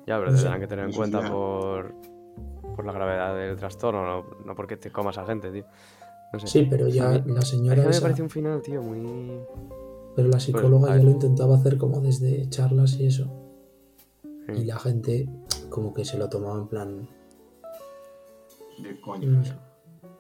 [0.07, 0.43] Ya, pero No sé.
[0.43, 1.95] tendrán que tener en cuenta por,
[2.75, 5.65] por la gravedad del trastorno, no, no porque te comas a gente, tío.
[6.33, 6.47] No sé.
[6.47, 9.41] Sí, pero ya la señora que me esa- parece un final, tío, muy...
[10.15, 13.27] pero la psicóloga a ya lo intentaba hacer como desde charlas y eso.
[14.55, 14.65] Y Sí.
[14.65, 15.29] la gente
[15.71, 17.09] como que se lo tomaba en plan...
[18.83, 19.27] De.
[19.27, 19.55] No sé,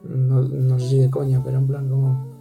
[0.02, 2.36] no, no sé si de coña, pero en plan como...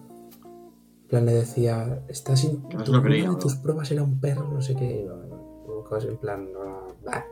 [1.04, 4.20] En plan le decía, estás in- Que no tu- creía, de tus pruebas era un
[4.20, 5.10] perro, no sé qué.
[5.88, 7.24] Cosas en plan, no, bah.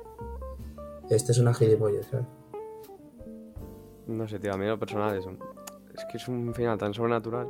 [1.10, 2.26] Este es una gilipollas, ¿sabes?
[4.08, 5.40] No sé, tío, a mí lo personal es, un-
[5.98, 7.48] es que es un final tan sobrenatural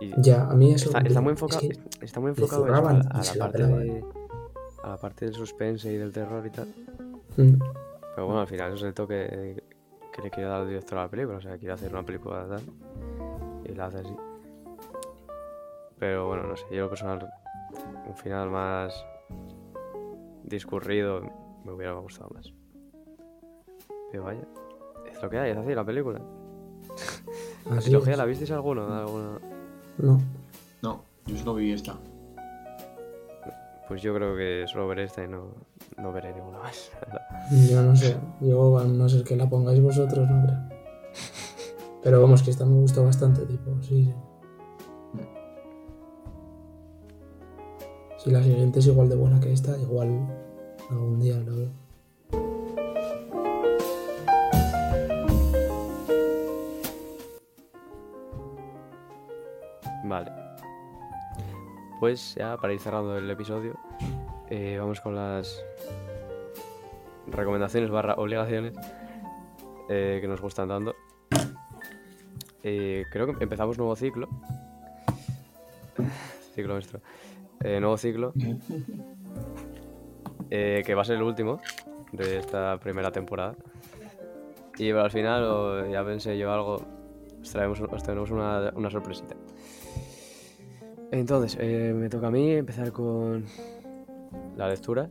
[0.00, 0.86] y Ya, a mí eso...
[0.86, 3.86] está, está muy es enfocado, que- está muy enfocado eso, a, la parte pelaban.
[3.86, 4.04] de,
[4.82, 6.68] a la parte del suspense y del terror y tal.
[7.36, 7.58] Mm,
[8.14, 9.62] Pero bueno, al final eso es el toque
[10.12, 12.46] que le quiere dar el director a la película, o sea, quiere hacer una película
[12.48, 12.62] tal
[13.64, 14.16] y la hace así.
[15.98, 17.30] Pero bueno, no sé, yo personal
[18.06, 19.04] un final más
[20.44, 21.20] discurrido
[21.64, 22.52] me hubiera gustado más.
[24.10, 24.42] Pero vaya,
[25.10, 26.20] es lo que hay, es así la película.
[27.68, 28.86] ¿La trilogía la visteis alguno?
[28.94, 29.38] ¿Alguna?
[29.98, 30.20] No,
[30.82, 31.96] No, yo solo vi esta.
[33.88, 35.48] Pues yo creo que solo veré esta y no,
[35.98, 36.90] no veré ninguna más.
[37.70, 38.16] yo no sé.
[38.40, 40.58] Yo, a no ser que la pongáis vosotros, no creo.
[42.02, 44.14] Pero vamos, que esta me gustó bastante, tipo, sí, sí.
[48.18, 50.28] Si la siguiente es igual de buena que esta, igual
[50.90, 51.70] algún día lo veo.
[60.04, 60.30] Vale.
[61.98, 63.78] Pues ya para ir cerrando el episodio,
[64.48, 65.62] eh, vamos con las
[67.26, 68.74] recomendaciones barra obligaciones
[69.88, 70.94] eh, que nos gustan tanto.
[72.62, 74.28] Eh, creo que empezamos nuevo ciclo.
[76.54, 77.00] Ciclo nuestro.
[77.62, 78.32] Nuevo ciclo.
[80.50, 81.60] eh, que va a ser el último
[82.12, 83.54] de esta primera temporada.
[84.78, 86.82] Y al final, o ya pensé yo algo,
[87.40, 89.36] os, traemos, os una, una sorpresita.
[91.20, 93.44] Entonces, eh, me toca a mí empezar con
[94.56, 95.10] la lectura.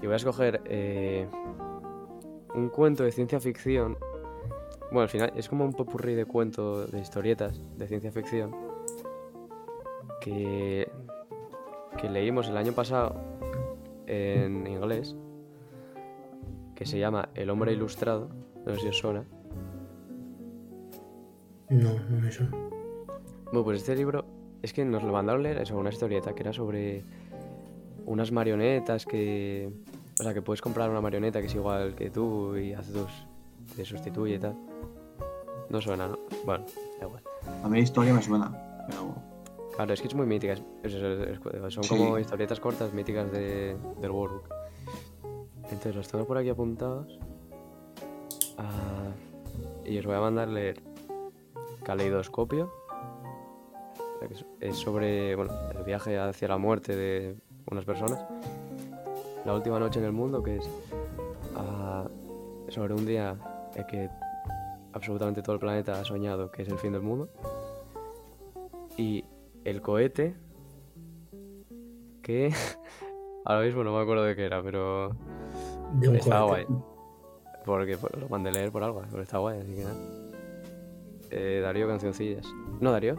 [0.00, 1.26] Y voy a escoger eh,
[2.54, 3.98] un cuento de ciencia ficción.
[4.92, 8.54] Bueno, al final es como un popurrí de cuentos, de historietas de ciencia ficción.
[10.20, 10.88] Que,
[12.00, 13.16] que leímos el año pasado
[14.06, 15.16] en inglés.
[16.76, 18.28] Que se llama El hombre ilustrado.
[18.64, 19.24] No sé si os suena.
[21.70, 22.56] No, no me suena.
[23.46, 24.33] Bueno, pues este libro
[24.64, 27.04] es que nos lo mandaron leer eso, una historieta que era sobre
[28.06, 29.70] unas marionetas que.
[30.18, 33.10] O sea, que puedes comprar una marioneta que es igual que tú y hace tus.
[33.76, 34.56] te sustituye y tal.
[35.70, 36.18] No suena, ¿no?
[36.44, 36.64] Bueno,
[37.00, 37.22] da igual.
[37.62, 38.52] A mí la historia me suena,
[38.88, 39.14] pero
[39.74, 40.52] Claro, es que es muy mítica.
[40.52, 41.28] es- es- es-
[41.64, 41.88] es- son Sí.
[41.96, 44.48] como historietas cortas míticas de, del Workbook.
[45.64, 47.18] Entonces los tengo por aquí apuntados.
[48.58, 49.10] Ah,
[49.84, 50.80] y os voy a mandar leer
[51.82, 52.70] Caleidoscopio.
[54.60, 57.36] Es- sobre bueno, el viaje hacia la muerte de
[57.70, 58.24] unas personas.
[59.44, 60.68] La última noche en el mundo, que es
[61.56, 62.08] ah,
[62.68, 63.36] sobre un día
[63.74, 64.08] en que
[64.92, 67.28] absolutamente todo el planeta ha soñado que es el fin del mundo.
[68.96, 69.24] Y
[69.64, 70.34] el cohete
[72.22, 72.52] que
[73.44, 75.10] ahora mismo no me acuerdo de qué era, pero
[75.94, 76.66] De un estaba cohete.
[76.72, 76.82] guay.
[77.66, 79.96] Porque pues, lo mandé a leer por algo, pero está guay, así que nada.
[81.30, 82.46] Eh, Darío Cancioncillas.
[82.80, 83.16] No, Darío.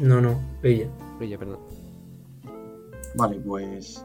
[0.00, 0.88] No, no, pilla.
[1.20, 1.58] Oye, perdón.
[3.16, 4.04] Vale, pues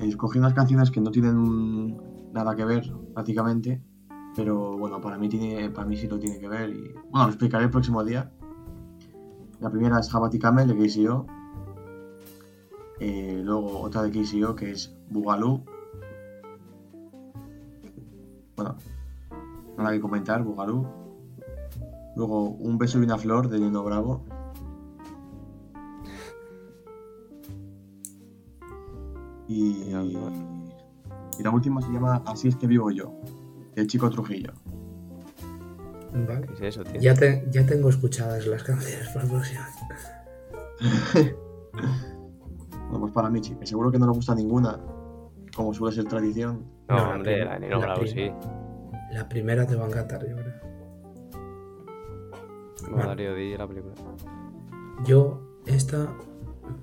[0.00, 1.96] escogí unas canciones que no tienen
[2.32, 3.80] nada que ver prácticamente,
[4.34, 7.28] pero bueno, para mí tiene, para mí sí lo tiene que ver y bueno, lo
[7.28, 8.32] explicaré el próximo día.
[9.60, 11.26] La primera es Jabati Camel de KCO.
[13.00, 15.62] Eh, luego otra de KCO que es Bugalú.
[18.56, 18.76] Bueno,
[19.76, 20.86] nada que comentar, Bugalú.
[22.16, 24.24] Luego Un beso y una flor de Nino Bravo.
[29.48, 29.90] Y,
[31.38, 33.12] y la última se llama Así es que vivo yo,
[33.76, 34.52] el chico Trujillo.
[36.12, 36.46] Vale.
[36.46, 37.00] ¿Qué es eso, tío?
[37.00, 39.68] Ya, te- ya tengo escuchadas las canciones para la próxima.
[42.90, 44.78] Bueno, pues para Michi, que seguro que no le gusta ninguna,
[45.54, 46.64] como suele ser tradición.
[46.88, 48.30] No, No, la hombre, prima- la Bravo, sí.
[49.12, 50.54] La primera te va a encantar, yo creo.
[52.90, 52.96] No.
[52.96, 53.94] Darío, di la película.
[55.04, 56.08] Yo, esta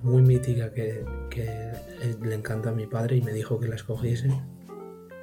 [0.02, 3.74] muy mítica que, que eh, le encanta a mi padre y me dijo que la
[3.76, 4.30] escogiese,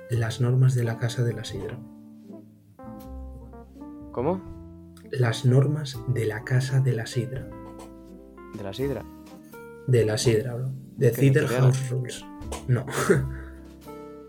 [0.09, 1.77] Las normas de la casa de la sidra.
[4.11, 4.41] ¿Cómo?
[5.11, 7.47] Las normas de la casa de la sidra.
[8.57, 9.03] ¿De la sidra?
[9.87, 10.69] De la sidra, bro.
[10.97, 11.47] De ¿Qué, Cider?
[11.47, 12.25] House Rules.
[12.67, 12.85] No,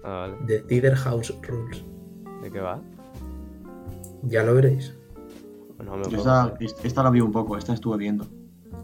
[0.03, 0.37] Ah, vale.
[0.47, 1.85] de Cider House Rules.
[2.43, 2.81] ¿De qué va?
[4.23, 4.95] Ya lo veréis.
[5.85, 8.27] No me esta, esta la vi un poco, esta estuve viendo.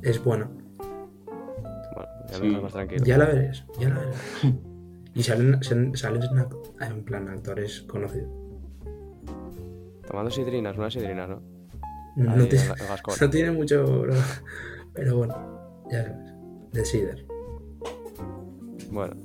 [0.02, 0.51] Es bueno.
[2.31, 2.43] Ya Sí.
[2.43, 3.05] me dejas más tranquilo.
[3.05, 4.16] Ya la veréis, ya la veréis.
[5.12, 6.23] Y salen, salen, salen
[6.81, 8.28] en plan actores conocidos.
[10.07, 11.43] Tomando sidrinas, una sidrina, ¿no?
[12.15, 13.15] No, Ahí, tiene- el- el Gascón.
[13.20, 13.85] no tiene mucho.
[14.02, 14.15] bro.
[14.94, 16.32] Pero bueno, ya sabes.
[16.73, 17.27] De Cider.
[18.93, 19.16] Bueno.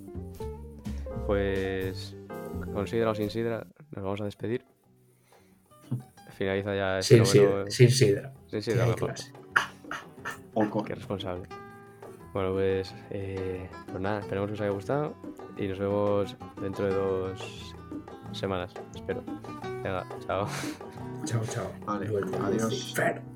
[1.28, 2.16] Pues.
[2.74, 4.66] Con sidra o sin sidra, nos vamos a despedir.
[6.32, 7.72] Finaliza ya este Sin noveno- sidra.
[7.72, 8.34] Sin sidra.
[8.48, 9.14] Sin que sidra, mejor.
[10.86, 11.48] Qué responsable.
[12.36, 15.16] Bueno, pues, eh, pues nada, esperemos que os haya gustado
[15.56, 17.74] y nos vemos dentro de dos
[18.34, 19.24] semanas, espero.
[19.82, 20.46] Venga, chao.
[21.24, 21.72] Chao, chao.
[21.86, 22.10] Vale,
[22.42, 22.94] adiós.
[22.94, 23.35] Fer.